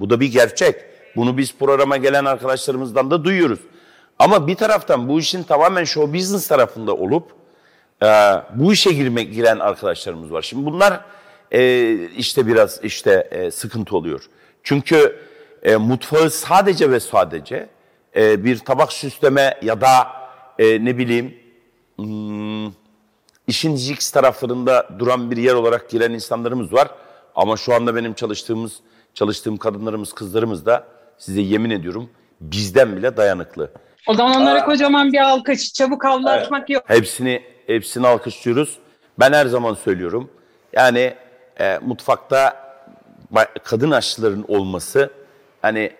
Bu 0.00 0.10
da 0.10 0.20
bir 0.20 0.32
gerçek. 0.32 0.76
Bunu 1.16 1.38
biz 1.38 1.54
programa 1.54 1.96
gelen 1.96 2.24
arkadaşlarımızdan 2.24 3.10
da 3.10 3.24
duyuyoruz. 3.24 3.60
Ama 4.18 4.46
bir 4.46 4.54
taraftan 4.54 5.08
bu 5.08 5.18
işin 5.18 5.42
tamamen 5.42 5.84
show 5.84 6.14
business 6.14 6.48
tarafında 6.48 6.94
olup 6.94 7.35
e, 8.02 8.06
bu 8.54 8.72
işe 8.72 8.92
girmek 8.92 9.32
giren 9.32 9.58
arkadaşlarımız 9.58 10.32
var. 10.32 10.42
Şimdi 10.42 10.66
bunlar 10.66 11.00
e, 11.52 11.92
işte 12.08 12.46
biraz 12.46 12.84
işte 12.84 13.28
e, 13.30 13.50
sıkıntı 13.50 13.96
oluyor. 13.96 14.24
Çünkü 14.62 15.20
e, 15.62 15.76
mutfağı 15.76 16.30
sadece 16.30 16.90
ve 16.90 17.00
sadece 17.00 17.68
e, 18.16 18.44
bir 18.44 18.58
tabak 18.58 18.92
süsleme 18.92 19.58
ya 19.62 19.80
da 19.80 20.06
e, 20.58 20.84
ne 20.84 20.98
bileyim 20.98 21.34
hmm, 21.96 22.72
işin 23.46 23.76
jigs 23.76 24.10
taraflarında 24.10 24.88
duran 24.98 25.30
bir 25.30 25.36
yer 25.36 25.54
olarak 25.54 25.90
giren 25.90 26.12
insanlarımız 26.12 26.72
var. 26.72 26.88
Ama 27.34 27.56
şu 27.56 27.74
anda 27.74 27.94
benim 27.96 28.14
çalıştığımız 28.14 28.72
çalıştığım 29.14 29.56
kadınlarımız, 29.56 30.12
kızlarımız 30.12 30.66
da 30.66 30.84
size 31.18 31.40
yemin 31.40 31.70
ediyorum 31.70 32.10
bizden 32.40 32.96
bile 32.96 33.16
dayanıklı. 33.16 33.70
O 34.06 34.14
zaman 34.14 34.42
onlara 34.42 34.62
Aa, 34.62 34.64
kocaman 34.64 35.12
bir 35.12 35.18
alkış, 35.18 35.72
çabuk 35.72 36.04
havlatmak 36.04 36.60
evet. 36.60 36.70
yok. 36.70 36.84
Hepsini 36.86 37.42
hepsini 37.66 38.06
alkışlıyoruz. 38.06 38.78
Ben 39.18 39.32
her 39.32 39.46
zaman 39.46 39.74
söylüyorum. 39.74 40.30
Yani 40.72 41.14
e, 41.60 41.78
mutfakta 41.78 42.66
kadın 43.64 43.90
aşçıların 43.90 44.44
olması 44.48 45.10
hani 45.62 45.92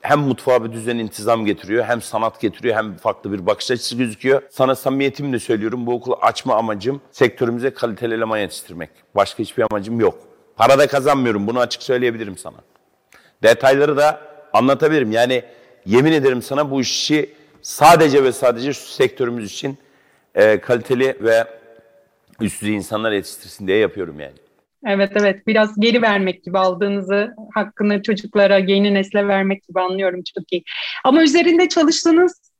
hem 0.00 0.18
mutfağa 0.18 0.64
bir 0.64 0.72
düzen 0.72 0.98
intizam 0.98 1.44
getiriyor, 1.44 1.84
hem 1.84 2.02
sanat 2.02 2.40
getiriyor, 2.40 2.76
hem 2.76 2.96
farklı 2.96 3.32
bir 3.32 3.46
bakış 3.46 3.70
açısı 3.70 3.96
gözüküyor. 3.96 4.42
Sana 4.50 4.74
samimiyetimle 4.74 5.38
söylüyorum 5.38 5.86
bu 5.86 5.94
okulu 5.94 6.18
açma 6.20 6.54
amacım 6.54 7.00
sektörümüze 7.10 7.70
kaliteli 7.70 8.14
eleman 8.14 8.38
yetiştirmek. 8.38 8.90
Başka 9.14 9.38
hiçbir 9.38 9.64
amacım 9.70 10.00
yok. 10.00 10.18
Para 10.56 10.78
da 10.78 10.86
kazanmıyorum 10.86 11.46
bunu 11.46 11.60
açık 11.60 11.82
söyleyebilirim 11.82 12.38
sana. 12.38 12.56
Detayları 13.42 13.96
da 13.96 14.20
anlatabilirim. 14.52 15.12
Yani 15.12 15.42
yemin 15.86 16.12
ederim 16.12 16.42
sana 16.42 16.70
bu 16.70 16.80
işi 16.80 17.34
sadece 17.62 18.24
ve 18.24 18.32
sadece 18.32 18.72
şu 18.72 18.86
sektörümüz 18.86 19.52
için 19.52 19.78
e, 20.34 20.60
kaliteli 20.60 21.16
ve 21.20 21.44
üst 22.40 22.62
düzey 22.62 22.74
insanlar 22.74 23.12
yetiştirsin 23.12 23.66
diye 23.66 23.78
yapıyorum 23.78 24.20
yani. 24.20 24.36
Evet 24.86 25.12
evet 25.14 25.46
biraz 25.46 25.80
geri 25.80 26.02
vermek 26.02 26.44
gibi 26.44 26.58
aldığınızı 26.58 27.34
hakkını 27.54 28.02
çocuklara 28.02 28.58
yeni 28.58 28.94
nesle 28.94 29.28
vermek 29.28 29.68
gibi 29.68 29.80
anlıyorum 29.80 30.22
çok 30.34 30.52
iyi. 30.52 30.64
Ama 31.04 31.22
üzerinde 31.22 31.68
çalıştığınız 31.68 32.52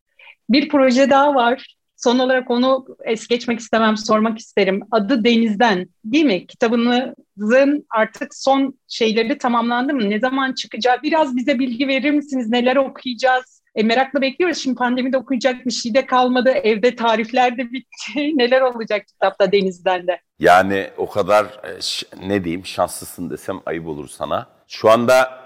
bir 0.51 0.69
proje 0.69 1.11
daha 1.11 1.35
var. 1.35 1.75
Son 1.97 2.19
olarak 2.19 2.51
onu 2.51 2.87
es 3.05 3.27
geçmek 3.27 3.61
istemem, 3.61 3.97
sormak 3.97 4.39
isterim. 4.39 4.81
Adı 4.91 5.25
Deniz'den 5.25 5.89
değil 6.05 6.25
mi? 6.25 6.47
Kitabınızın 6.47 7.87
artık 7.91 8.35
son 8.35 8.79
şeyleri 8.89 9.39
tamamlandı 9.39 9.95
mı? 9.95 10.11
Ne 10.11 10.21
zaman 10.21 10.53
çıkacak? 10.53 11.03
Biraz 11.03 11.37
bize 11.37 11.59
bilgi 11.59 11.89
verir 11.89 12.11
misiniz? 12.11 12.49
Neler 12.49 12.77
okuyacağız? 12.77 13.58
E, 13.79 13.83
merakla 13.83 14.21
bekliyoruz. 14.21 14.59
Şimdi 14.59 14.77
pandemide 14.77 15.17
okuyacak 15.19 15.67
bir 15.67 15.71
şey 15.71 15.95
de 15.95 16.07
kalmadı. 16.07 16.51
Evde 16.51 16.97
tarifler 16.97 17.59
de 17.59 17.73
bitti. 17.73 18.13
Neler 18.39 18.61
olacak 18.61 19.07
kitapta 19.07 19.53
Deniz'den 19.53 20.07
de? 20.07 20.21
Yani 20.39 20.91
o 20.97 21.11
kadar 21.11 21.45
e, 21.45 22.29
ne 22.29 22.45
diyeyim 22.45 22.67
şanslısın 22.67 23.31
desem 23.31 23.61
ayıp 23.67 23.87
olur 23.87 24.09
sana. 24.09 24.47
Şu 24.69 24.91
anda 24.91 25.41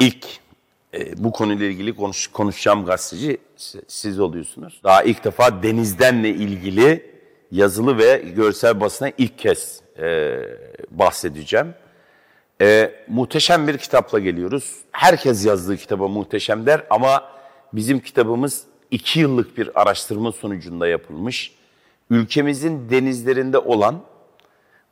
ilk 0.00 0.26
e, 0.94 1.24
bu 1.24 1.32
konuyla 1.32 1.66
ilgili 1.66 1.96
konuş, 1.96 2.26
konuşacağım 2.26 2.84
gazeteci 2.84 3.38
siz 3.88 4.20
oluyorsunuz. 4.20 4.80
Daha 4.84 5.02
ilk 5.02 5.24
defa 5.24 5.62
denizdenle 5.62 6.28
ilgili 6.28 7.10
yazılı 7.50 7.98
ve 7.98 8.22
görsel 8.36 8.80
basına 8.80 9.10
ilk 9.18 9.38
kez 9.38 9.80
e, 9.98 10.38
bahsedeceğim. 10.90 11.74
E, 12.60 12.92
muhteşem 13.08 13.68
bir 13.68 13.78
kitapla 13.78 14.18
geliyoruz. 14.18 14.74
Herkes 14.92 15.46
yazdığı 15.46 15.76
kitaba 15.76 16.08
muhteşem 16.08 16.66
der 16.66 16.86
ama 16.90 17.24
bizim 17.72 18.00
kitabımız 18.00 18.64
iki 18.90 19.20
yıllık 19.20 19.58
bir 19.58 19.80
araştırma 19.80 20.32
sonucunda 20.32 20.88
yapılmış. 20.88 21.54
Ülkemizin 22.10 22.90
denizlerinde 22.90 23.58
olan 23.58 24.02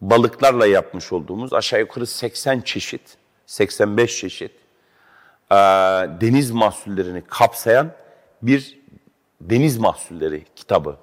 balıklarla 0.01 0.67
yapmış 0.67 1.13
olduğumuz 1.13 1.53
aşağı 1.53 1.81
yukarı 1.81 2.07
80 2.07 2.61
çeşit, 2.61 3.17
85 3.47 4.17
çeşit 4.17 4.53
e, 5.51 5.55
deniz 6.21 6.51
mahsullerini 6.51 7.23
kapsayan 7.27 7.91
bir 8.43 8.79
deniz 9.41 9.79
mahsulleri 9.79 10.45
kitabı. 10.57 10.97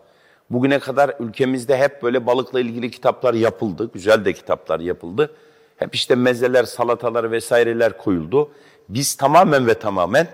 Bugüne 0.49 0.79
kadar 0.79 1.15
ülkemizde 1.19 1.77
hep 1.77 2.03
böyle 2.03 2.25
balıkla 2.25 2.59
ilgili 2.59 2.91
kitaplar 2.91 3.33
yapıldı, 3.33 3.89
güzel 3.93 4.25
de 4.25 4.33
kitaplar 4.33 4.79
yapıldı. 4.79 5.35
Hep 5.77 5.95
işte 5.95 6.15
mezeler, 6.15 6.63
salatalar 6.63 7.31
vesaireler 7.31 7.97
koyuldu. 7.97 8.51
Biz 8.89 9.15
tamamen 9.15 9.67
ve 9.67 9.73
tamamen 9.73 10.27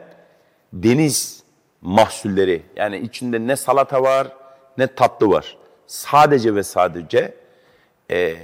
deniz 0.73 1.43
mahsulleri 1.81 2.61
yani 2.75 2.99
içinde 2.99 3.47
ne 3.47 3.55
salata 3.55 4.03
var 4.03 4.27
ne 4.77 4.87
tatlı 4.87 5.29
var. 5.29 5.57
Sadece 5.87 6.55
ve 6.55 6.63
sadece 6.63 7.33
e, 8.11 8.35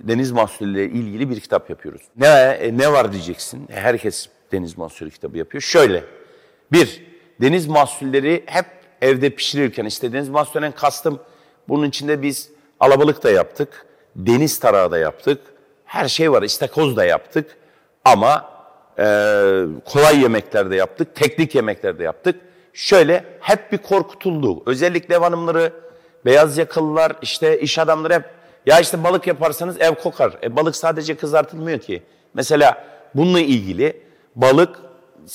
deniz 0.00 0.32
mahsulleriyle 0.32 0.98
ilgili 0.98 1.30
bir 1.30 1.40
kitap 1.40 1.70
yapıyoruz. 1.70 2.02
Ne 2.16 2.26
e, 2.60 2.78
ne 2.78 2.92
var 2.92 3.12
diyeceksin. 3.12 3.68
E, 3.68 3.74
herkes 3.74 4.28
deniz 4.52 4.78
mahsulü 4.78 5.10
kitabı 5.10 5.38
yapıyor. 5.38 5.62
Şöyle. 5.62 6.04
Bir, 6.72 7.06
deniz 7.40 7.66
mahsulleri 7.66 8.42
hep 8.46 8.66
evde 9.02 9.30
pişirirken 9.30 9.84
işte 9.84 10.12
deniz 10.12 10.28
mahsullerinden 10.28 10.76
kastım 10.76 11.20
bunun 11.68 11.88
içinde 11.88 12.22
biz 12.22 12.50
alabalık 12.80 13.24
da 13.24 13.30
yaptık. 13.30 13.86
Deniz 14.16 14.58
tarağı 14.58 14.90
da 14.90 14.98
yaptık 14.98 15.40
her 15.86 16.08
şey 16.08 16.32
var. 16.32 16.42
İstakoz 16.42 16.96
da 16.96 17.04
yaptık 17.04 17.56
ama 18.04 18.50
e, 18.98 19.04
kolay 19.84 20.20
yemekler 20.22 20.70
de 20.70 20.76
yaptık, 20.76 21.14
teknik 21.14 21.54
yemekler 21.54 21.98
de 21.98 22.04
yaptık. 22.04 22.40
Şöyle 22.72 23.24
hep 23.40 23.72
bir 23.72 23.78
korkutuldu. 23.78 24.62
Özellikle 24.66 25.14
ev 25.14 25.20
hanımları, 25.20 25.72
beyaz 26.24 26.58
yakalılar, 26.58 27.12
işte 27.22 27.60
iş 27.60 27.78
adamları 27.78 28.14
hep 28.14 28.24
ya 28.66 28.80
işte 28.80 29.04
balık 29.04 29.26
yaparsanız 29.26 29.80
ev 29.80 29.94
kokar. 29.94 30.32
E, 30.42 30.56
balık 30.56 30.76
sadece 30.76 31.16
kızartılmıyor 31.16 31.78
ki. 31.78 32.02
Mesela 32.34 32.84
bununla 33.14 33.40
ilgili 33.40 34.02
balık 34.34 34.76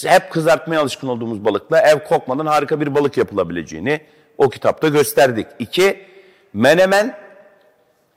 hep 0.06 0.32
kızartmaya 0.32 0.82
alışkın 0.82 1.08
olduğumuz 1.08 1.46
balıkla 1.46 1.82
ev 1.82 2.00
kokmadan 2.00 2.46
harika 2.46 2.82
bir 2.82 2.96
balık 2.96 3.18
yapılabileceğini 3.18 4.02
o 4.38 4.50
kitapta 4.50 4.88
gösterdik. 4.88 5.48
İki, 5.60 6.06
menemen 6.54 7.18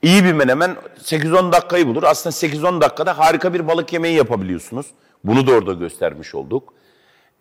İyi 0.01 0.23
bir 0.23 0.33
menemen 0.33 0.77
8-10 1.03 1.51
dakikayı 1.51 1.87
bulur. 1.87 2.03
Aslında 2.03 2.35
8-10 2.35 2.81
dakikada 2.81 3.17
harika 3.17 3.53
bir 3.53 3.67
balık 3.67 3.93
yemeği 3.93 4.17
yapabiliyorsunuz. 4.17 4.85
Bunu 5.23 5.47
da 5.47 5.51
orada 5.51 5.73
göstermiş 5.73 6.35
olduk. 6.35 6.73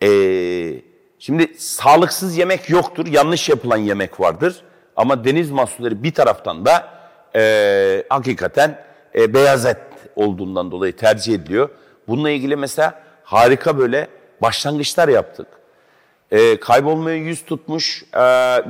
Ee, 0.03 0.75
şimdi 1.19 1.55
sağlıksız 1.59 2.39
yemek 2.39 2.71
yoktur. 2.71 3.07
Yanlış 3.07 3.49
yapılan 3.49 3.77
yemek 3.77 4.21
vardır. 4.21 4.63
Ama 4.97 5.25
deniz 5.25 5.51
mahsulleri 5.51 6.03
bir 6.03 6.15
taraftan 6.15 6.67
da 6.67 6.89
e, 7.37 8.05
hakikaten 8.09 8.85
e, 9.15 9.35
beyaz 9.35 9.67
et 9.67 9.79
olduğundan 10.17 10.71
dolayı 10.71 10.97
tercih 10.97 11.35
ediliyor. 11.35 11.69
Bununla 12.09 12.31
ilgili 12.31 12.57
mesela 12.57 13.03
harika 13.25 13.79
böyle 13.79 14.09
başlangıçlar 14.43 15.09
yaptık. 15.09 15.47
E, 16.31 16.61
kaybolmaya 16.61 17.17
yüz 17.17 17.45
tutmuş 17.45 18.05
e, 18.15 18.21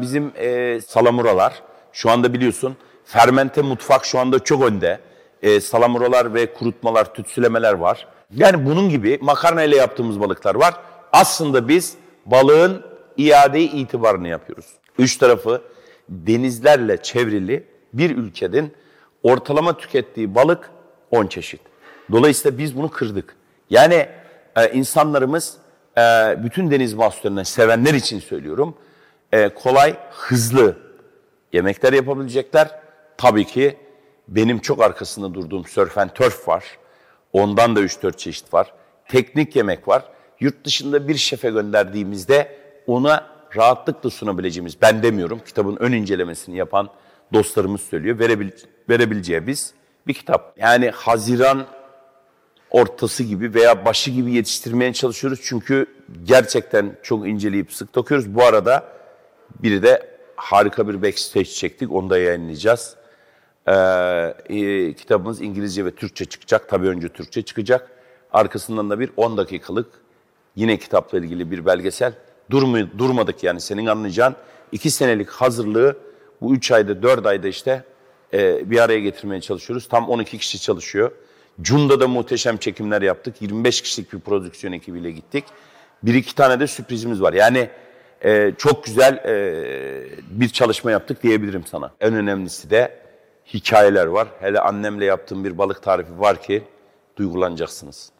bizim 0.00 0.32
e, 0.36 0.80
salamuralar. 0.80 1.62
Şu 1.92 2.10
anda 2.10 2.34
biliyorsun 2.34 2.76
fermente 3.04 3.62
mutfak 3.62 4.04
şu 4.04 4.18
anda 4.18 4.38
çok 4.38 4.62
önde. 4.62 5.00
E, 5.42 5.60
salamuralar 5.60 6.34
ve 6.34 6.54
kurutmalar, 6.54 7.14
tütsülemeler 7.14 7.72
var. 7.72 8.06
Yani 8.30 8.66
bunun 8.66 8.88
gibi 8.88 9.18
makarna 9.22 9.62
ile 9.62 9.76
yaptığımız 9.76 10.20
balıklar 10.20 10.54
var. 10.54 10.74
Aslında 11.12 11.68
biz 11.68 11.94
balığın 12.26 12.82
iade 13.16 13.60
itibarını 13.62 14.28
yapıyoruz. 14.28 14.66
Üç 14.98 15.16
tarafı 15.16 15.62
denizlerle 16.08 17.02
çevrili 17.02 17.64
bir 17.92 18.16
ülkenin 18.16 18.72
ortalama 19.22 19.76
tükettiği 19.76 20.34
balık 20.34 20.70
10 21.10 21.26
çeşit. 21.26 21.60
Dolayısıyla 22.12 22.58
biz 22.58 22.76
bunu 22.76 22.90
kırdık. 22.90 23.36
Yani 23.70 24.08
e, 24.56 24.70
insanlarımız 24.72 25.56
e, 25.98 26.00
bütün 26.44 26.70
deniz 26.70 26.94
mahsullerini 26.94 27.44
sevenler 27.44 27.94
için 27.94 28.20
söylüyorum. 28.20 28.74
E, 29.32 29.48
kolay, 29.48 29.96
hızlı 30.10 30.76
yemekler 31.52 31.92
yapabilecekler. 31.92 32.83
Tabii 33.16 33.44
ki 33.44 33.76
benim 34.28 34.58
çok 34.58 34.82
arkasında 34.82 35.34
durduğum 35.34 35.64
surf 35.64 35.98
and 35.98 36.10
turf 36.10 36.48
var. 36.48 36.64
Ondan 37.32 37.76
da 37.76 37.80
3-4 37.80 38.16
çeşit 38.16 38.54
var. 38.54 38.72
Teknik 39.08 39.56
yemek 39.56 39.88
var. 39.88 40.04
Yurt 40.40 40.64
dışında 40.64 41.08
bir 41.08 41.14
şefe 41.14 41.50
gönderdiğimizde 41.50 42.58
ona 42.86 43.26
rahatlıkla 43.56 44.10
sunabileceğimiz, 44.10 44.82
ben 44.82 45.02
demiyorum, 45.02 45.40
kitabın 45.46 45.76
ön 45.76 45.92
incelemesini 45.92 46.56
yapan 46.56 46.90
dostlarımız 47.32 47.80
söylüyor, 47.80 48.18
verebil, 48.18 48.50
verebileceği 48.88 49.46
biz 49.46 49.74
bir 50.06 50.14
kitap. 50.14 50.58
Yani 50.58 50.90
Haziran 50.90 51.66
ortası 52.70 53.22
gibi 53.22 53.54
veya 53.54 53.84
başı 53.84 54.10
gibi 54.10 54.32
yetiştirmeye 54.32 54.92
çalışıyoruz. 54.92 55.40
Çünkü 55.42 55.86
gerçekten 56.24 56.96
çok 57.02 57.28
inceleyip 57.28 57.72
sık 57.72 57.94
dokuyoruz. 57.94 58.34
Bu 58.34 58.42
arada 58.42 58.84
biri 59.62 59.82
de 59.82 60.16
harika 60.36 60.88
bir 60.88 61.02
backstage 61.02 61.44
çektik. 61.44 61.92
Onu 61.92 62.10
da 62.10 62.18
yayınlayacağız. 62.18 62.96
Ee, 63.68 64.94
kitabımız 64.96 65.40
İngilizce 65.40 65.84
ve 65.84 65.90
Türkçe 65.90 66.24
çıkacak. 66.24 66.68
Tabii 66.68 66.88
önce 66.88 67.08
Türkçe 67.08 67.42
çıkacak. 67.42 67.90
Arkasından 68.32 68.90
da 68.90 69.00
bir 69.00 69.10
10 69.16 69.36
dakikalık 69.36 69.86
yine 70.56 70.76
kitapla 70.76 71.18
ilgili 71.18 71.50
bir 71.50 71.66
belgesel. 71.66 72.12
Durmu, 72.50 72.98
durmadık 72.98 73.42
yani 73.42 73.60
senin 73.60 73.86
anlayacağın. 73.86 74.36
iki 74.72 74.90
senelik 74.90 75.28
hazırlığı 75.30 75.96
bu 76.40 76.54
üç 76.54 76.70
ayda, 76.70 77.02
dört 77.02 77.26
ayda 77.26 77.48
işte 77.48 77.84
e, 78.32 78.70
bir 78.70 78.78
araya 78.78 79.00
getirmeye 79.00 79.40
çalışıyoruz. 79.40 79.88
Tam 79.88 80.08
12 80.08 80.38
kişi 80.38 80.60
çalışıyor. 80.60 81.12
Cunda 81.60 82.00
da 82.00 82.08
muhteşem 82.08 82.56
çekimler 82.56 83.02
yaptık. 83.02 83.42
25 83.42 83.82
kişilik 83.82 84.12
bir 84.12 84.20
prodüksiyon 84.20 84.72
ekibiyle 84.72 85.10
gittik. 85.10 85.44
Bir 86.02 86.14
iki 86.14 86.34
tane 86.34 86.60
de 86.60 86.66
sürprizimiz 86.66 87.22
var. 87.22 87.32
Yani 87.32 87.68
e, 88.24 88.52
çok 88.58 88.84
güzel 88.84 89.14
e, 89.14 89.34
bir 90.30 90.48
çalışma 90.48 90.90
yaptık 90.90 91.22
diyebilirim 91.22 91.64
sana. 91.66 91.92
En 92.00 92.14
önemlisi 92.14 92.70
de 92.70 93.03
hikayeler 93.54 94.06
var. 94.06 94.28
Hele 94.40 94.60
annemle 94.60 95.04
yaptığım 95.04 95.44
bir 95.44 95.58
balık 95.58 95.82
tarifi 95.82 96.20
var 96.20 96.42
ki 96.42 96.62
duygulanacaksınız. 97.16 98.12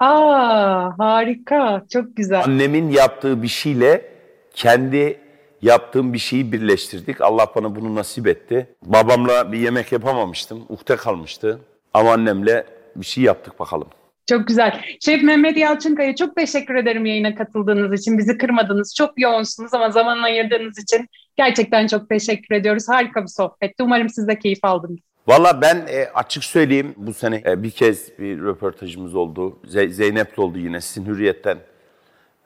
Aa 0.00 0.98
harika, 0.98 1.82
çok 1.92 2.16
güzel. 2.16 2.44
Annemin 2.44 2.90
yaptığı 2.90 3.42
bir 3.42 3.48
şeyle 3.48 4.12
kendi 4.54 5.20
yaptığım 5.62 6.12
bir 6.12 6.18
şeyi 6.18 6.52
birleştirdik. 6.52 7.20
Allah 7.20 7.46
bana 7.56 7.76
bunu 7.76 7.94
nasip 7.94 8.26
etti. 8.26 8.74
Babamla 8.84 9.52
bir 9.52 9.58
yemek 9.58 9.92
yapamamıştım. 9.92 10.62
Uhte 10.68 10.96
kalmıştı. 10.96 11.60
Ama 11.94 12.12
annemle 12.12 12.66
bir 12.96 13.06
şey 13.06 13.24
yaptık 13.24 13.60
bakalım. 13.60 13.88
Çok 14.28 14.46
güzel. 14.48 14.80
Şef 15.04 15.22
Mehmet 15.22 15.56
Yalçınkaya 15.56 16.16
çok 16.16 16.36
teşekkür 16.36 16.74
ederim 16.74 17.06
yayına 17.06 17.34
katıldığınız 17.34 18.00
için. 18.00 18.18
Bizi 18.18 18.38
kırmadınız. 18.38 18.94
Çok 18.94 19.20
yoğunsunuz 19.20 19.74
ama 19.74 19.90
zaman 19.90 20.22
ayırdığınız 20.22 20.78
için 20.78 21.08
gerçekten 21.36 21.86
çok 21.86 22.08
teşekkür 22.08 22.54
ediyoruz. 22.54 22.88
Harika 22.88 23.22
bir 23.22 23.28
sohbetti. 23.28 23.82
Umarım 23.82 24.08
siz 24.08 24.28
de 24.28 24.38
keyif 24.38 24.64
aldınız. 24.64 24.98
Valla 25.26 25.60
ben 25.60 25.76
e, 25.76 26.04
açık 26.14 26.44
söyleyeyim 26.44 26.94
bu 26.96 27.14
sene 27.14 27.42
e, 27.46 27.62
bir 27.62 27.70
kez 27.70 28.18
bir 28.18 28.40
röportajımız 28.40 29.14
oldu. 29.14 29.58
Z- 29.64 29.90
Zeynep'le 29.90 30.38
oldu 30.38 30.58
yine 30.58 30.80
sizin 30.80 31.06
Hürriyet'ten. 31.06 31.58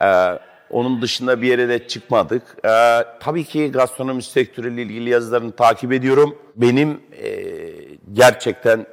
E, 0.02 0.38
onun 0.70 1.02
dışında 1.02 1.42
bir 1.42 1.46
yere 1.46 1.68
de 1.68 1.88
çıkmadık. 1.88 2.42
E, 2.64 2.70
tabii 3.20 3.44
ki 3.44 3.72
gastronomi 3.72 4.22
sektörüyle 4.22 4.82
ilgili 4.82 5.10
yazılarını 5.10 5.52
takip 5.52 5.92
ediyorum. 5.92 6.38
Benim 6.56 7.00
e, 7.22 7.30
gerçekten 8.12 8.86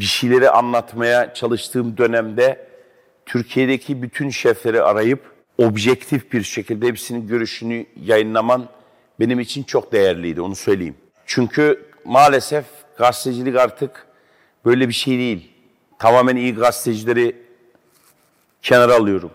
bir 0.00 0.04
şeyleri 0.04 0.50
anlatmaya 0.50 1.34
çalıştığım 1.34 1.96
dönemde 1.96 2.66
Türkiye'deki 3.26 4.02
bütün 4.02 4.30
şefleri 4.30 4.82
arayıp 4.82 5.20
objektif 5.58 6.32
bir 6.32 6.42
şekilde 6.42 6.86
hepsinin 6.86 7.26
görüşünü 7.26 7.86
yayınlaman 8.02 8.68
benim 9.20 9.40
için 9.40 9.62
çok 9.62 9.92
değerliydi 9.92 10.40
onu 10.40 10.56
söyleyeyim. 10.56 10.94
Çünkü 11.26 11.84
maalesef 12.04 12.64
gazetecilik 12.98 13.56
artık 13.56 14.06
böyle 14.64 14.88
bir 14.88 14.94
şey 14.94 15.18
değil. 15.18 15.52
Tamamen 15.98 16.36
iyi 16.36 16.54
gazetecileri 16.54 17.36
kenara 18.62 18.94
alıyorum. 18.94 19.30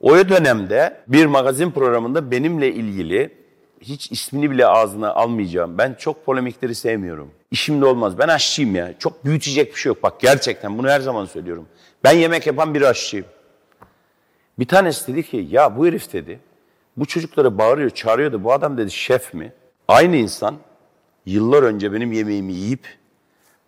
O 0.00 0.16
dönemde 0.28 1.00
bir 1.08 1.26
magazin 1.26 1.70
programında 1.70 2.30
benimle 2.30 2.72
ilgili 2.72 3.34
hiç 3.80 4.12
ismini 4.12 4.50
bile 4.50 4.66
ağzına 4.66 5.14
almayacağım. 5.14 5.78
Ben 5.78 5.94
çok 5.94 6.26
polemikleri 6.26 6.74
sevmiyorum. 6.74 7.30
İşimde 7.50 7.84
olmaz. 7.84 8.18
Ben 8.18 8.28
aşçıyım 8.28 8.74
ya. 8.74 8.98
Çok 8.98 9.24
büyütecek 9.24 9.74
bir 9.74 9.78
şey 9.78 9.90
yok. 9.90 10.02
Bak 10.02 10.20
gerçekten 10.20 10.78
bunu 10.78 10.88
her 10.88 11.00
zaman 11.00 11.24
söylüyorum. 11.24 11.66
Ben 12.04 12.12
yemek 12.12 12.46
yapan 12.46 12.74
bir 12.74 12.82
aşçıyım. 12.82 13.26
Bir 14.58 14.68
tanesi 14.68 15.12
dedi 15.12 15.22
ki 15.22 15.46
ya 15.50 15.76
bu 15.76 15.86
herif 15.86 16.12
dedi 16.12 16.40
bu 16.96 17.06
çocuklara 17.06 17.58
bağırıyor 17.58 17.90
çağırıyor 17.90 18.32
da 18.32 18.44
bu 18.44 18.52
adam 18.52 18.78
dedi 18.78 18.90
şef 18.90 19.34
mi? 19.34 19.52
Aynı 19.88 20.16
insan 20.16 20.56
yıllar 21.26 21.62
önce 21.62 21.92
benim 21.92 22.12
yemeğimi 22.12 22.52
yiyip 22.52 22.86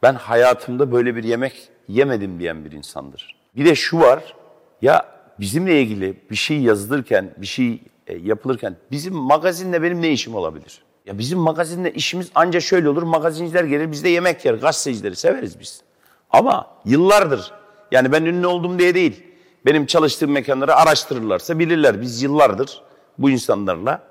ben 0.02 0.14
hayatımda 0.14 0.92
böyle 0.92 1.16
bir 1.16 1.24
yemek 1.24 1.68
yemedim 1.88 2.40
diyen 2.40 2.64
bir 2.64 2.72
insandır. 2.72 3.36
Bir 3.56 3.64
de 3.64 3.74
şu 3.74 4.00
var 4.00 4.34
ya 4.82 5.06
bizimle 5.40 5.82
ilgili 5.82 6.16
bir 6.30 6.36
şey 6.36 6.60
yazılırken, 6.60 7.34
bir 7.36 7.46
şey 7.46 7.82
e, 8.06 8.16
yapılırken 8.16 8.76
bizim 8.90 9.14
magazinle 9.14 9.82
benim 9.82 10.02
ne 10.02 10.10
işim 10.10 10.34
olabilir? 10.34 10.82
Ya 11.08 11.18
bizim 11.18 11.38
magazinle 11.38 11.92
işimiz 11.92 12.30
ancak 12.34 12.62
şöyle 12.62 12.88
olur. 12.88 13.02
Magazinciler 13.02 13.64
gelir 13.64 13.92
biz 13.92 14.04
de 14.04 14.08
yemek 14.08 14.44
yer. 14.44 14.54
Gazetecileri 14.54 15.16
severiz 15.16 15.60
biz. 15.60 15.82
Ama 16.30 16.66
yıllardır 16.84 17.52
yani 17.90 18.12
ben 18.12 18.24
ünlü 18.24 18.46
oldum 18.46 18.78
diye 18.78 18.94
değil. 18.94 19.24
Benim 19.66 19.86
çalıştığım 19.86 20.30
mekanları 20.30 20.74
araştırırlarsa 20.74 21.58
bilirler. 21.58 22.00
Biz 22.00 22.22
yıllardır 22.22 22.82
bu 23.18 23.30
insanlarla 23.30 24.02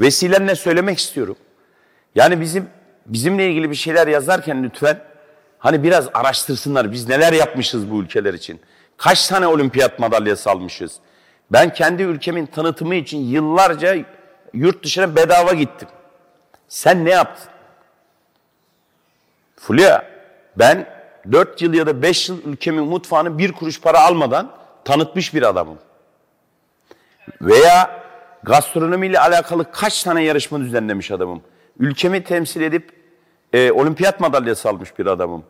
vesilenle 0.00 0.54
söylemek 0.54 0.98
istiyorum. 0.98 1.36
Yani 2.14 2.40
bizim 2.40 2.66
bizimle 3.06 3.50
ilgili 3.50 3.70
bir 3.70 3.76
şeyler 3.76 4.06
yazarken 4.06 4.64
lütfen 4.64 5.00
hani 5.58 5.82
biraz 5.82 6.08
araştırsınlar. 6.14 6.92
Biz 6.92 7.08
neler 7.08 7.32
yapmışız 7.32 7.90
bu 7.90 8.02
ülkeler 8.02 8.34
için. 8.34 8.60
Kaç 8.96 9.28
tane 9.28 9.46
olimpiyat 9.46 9.98
madalyası 9.98 10.50
almışız. 10.50 10.96
Ben 11.52 11.72
kendi 11.72 12.02
ülkemin 12.02 12.46
tanıtımı 12.46 12.94
için 12.94 13.18
yıllarca 13.18 13.96
yurt 14.54 14.84
dışına 14.84 15.16
bedava 15.16 15.52
gittim. 15.52 15.88
Sen 16.72 17.04
ne 17.04 17.10
yaptın? 17.10 17.48
Fulya, 19.56 20.04
ben 20.56 20.86
4 21.32 21.62
yıl 21.62 21.74
ya 21.74 21.86
da 21.86 22.02
5 22.02 22.28
yıl 22.28 22.44
ülkemin 22.44 22.84
mutfağını 22.84 23.38
bir 23.38 23.52
kuruş 23.52 23.80
para 23.80 24.00
almadan 24.00 24.50
tanıtmış 24.84 25.34
bir 25.34 25.42
adamım. 25.42 25.78
Veya 27.40 28.04
gastronomiyle 28.42 29.20
alakalı 29.20 29.70
kaç 29.70 30.02
tane 30.02 30.24
yarışma 30.24 30.60
düzenlemiş 30.60 31.10
adamım. 31.10 31.42
Ülkemi 31.78 32.24
temsil 32.24 32.60
edip 32.60 32.92
e, 33.52 33.72
olimpiyat 33.72 34.20
madalyası 34.20 34.68
almış 34.68 34.98
bir 34.98 35.06
adamım. 35.06 35.44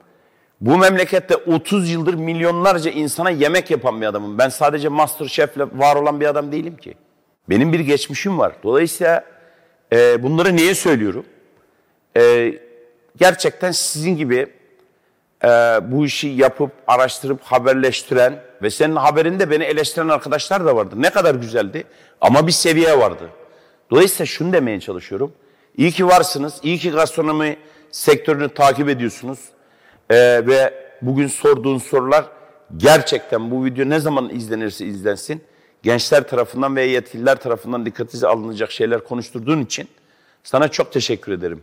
Bu 0.61 0.79
memlekette 0.79 1.37
30 1.37 1.91
yıldır 1.91 2.15
milyonlarca 2.15 2.91
insana 2.91 3.31
yemek 3.31 3.71
yapan 3.71 4.01
bir 4.01 4.07
adamım. 4.07 4.39
Ben 4.39 4.49
sadece 4.49 4.89
master 4.89 5.27
chef'le 5.27 5.59
var 5.59 5.97
olan 5.97 6.21
bir 6.21 6.27
adam 6.27 6.53
değilim 6.53 6.77
ki. 6.77 6.95
Benim 7.51 7.73
bir 7.73 7.81
geçmişim 7.81 8.39
var. 8.39 8.53
Dolayısıyla 8.63 9.33
e, 9.93 10.23
bunları 10.23 10.57
niye 10.57 10.75
söylüyorum? 10.75 11.25
E, 12.17 12.55
gerçekten 13.17 13.71
sizin 13.71 14.17
gibi 14.17 14.47
e, 15.45 15.49
bu 15.83 16.07
işi 16.07 16.29
yapıp, 16.29 16.71
araştırıp, 16.87 17.43
haberleştiren 17.43 18.43
ve 18.63 18.71
senin 18.71 18.97
haberinde 18.97 19.51
beni 19.51 19.65
eleştiren 19.65 20.09
arkadaşlar 20.09 20.65
da 20.65 20.77
vardı. 20.77 20.95
Ne 20.99 21.11
kadar 21.11 21.35
güzeldi 21.35 21.85
ama 22.21 22.47
bir 22.47 22.53
seviye 22.53 22.99
vardı. 22.99 23.29
Dolayısıyla 23.91 24.27
şunu 24.27 24.53
demeye 24.53 24.81
çalışıyorum. 24.81 25.33
İyi 25.77 25.91
ki 25.91 26.07
varsınız, 26.07 26.61
iyi 26.63 26.79
ki 26.79 26.91
gastronomi 26.91 27.57
sektörünü 27.91 28.49
takip 28.49 28.89
ediyorsunuz. 28.89 29.39
Ee, 30.11 30.17
ve 30.47 30.75
bugün 31.03 31.27
sorduğun 31.27 31.79
sorular 31.79 32.25
gerçekten 32.77 33.51
bu 33.51 33.65
video 33.65 33.89
ne 33.89 34.01
zaman 34.01 34.31
izlenirse 34.31 34.87
izlensin 34.87 35.43
gençler 35.83 36.29
tarafından 36.29 36.77
ve 36.77 36.85
yetkililer 36.85 37.37
tarafından 37.37 37.87
dikkate 37.87 38.27
alınacak 38.27 38.71
şeyler 38.71 39.05
konuşturduğun 39.05 39.61
için 39.65 39.89
sana 40.45 40.69
çok 40.69 40.93
teşekkür 40.93 41.33
ederim. 41.33 41.63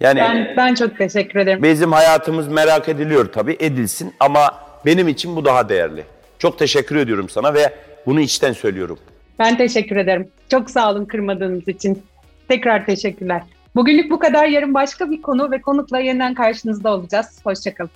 Yani 0.00 0.20
ben, 0.20 0.54
ben 0.56 0.74
çok 0.74 0.98
teşekkür 0.98 1.40
ederim. 1.40 1.62
Bizim 1.62 1.92
hayatımız 1.92 2.48
merak 2.48 2.88
ediliyor 2.88 3.32
tabii 3.32 3.56
edilsin 3.60 4.14
ama 4.20 4.60
benim 4.86 5.08
için 5.08 5.36
bu 5.36 5.44
daha 5.44 5.68
değerli. 5.68 6.04
Çok 6.38 6.58
teşekkür 6.58 6.96
ediyorum 6.96 7.28
sana 7.28 7.54
ve 7.54 7.74
bunu 8.06 8.20
içten 8.20 8.52
söylüyorum. 8.52 8.98
Ben 9.38 9.56
teşekkür 9.56 9.96
ederim. 9.96 10.28
Çok 10.50 10.70
sağ 10.70 10.90
olun 10.90 11.04
kırmadığınız 11.04 11.68
için. 11.68 12.02
Tekrar 12.48 12.86
teşekkürler. 12.86 13.42
Bugünlük 13.74 14.10
bu 14.10 14.18
kadar. 14.18 14.46
Yarın 14.46 14.74
başka 14.74 15.10
bir 15.10 15.22
konu 15.22 15.50
ve 15.50 15.60
konukla 15.60 15.98
yeniden 15.98 16.34
karşınızda 16.34 16.94
olacağız. 16.94 17.40
Hoşçakalın. 17.44 17.90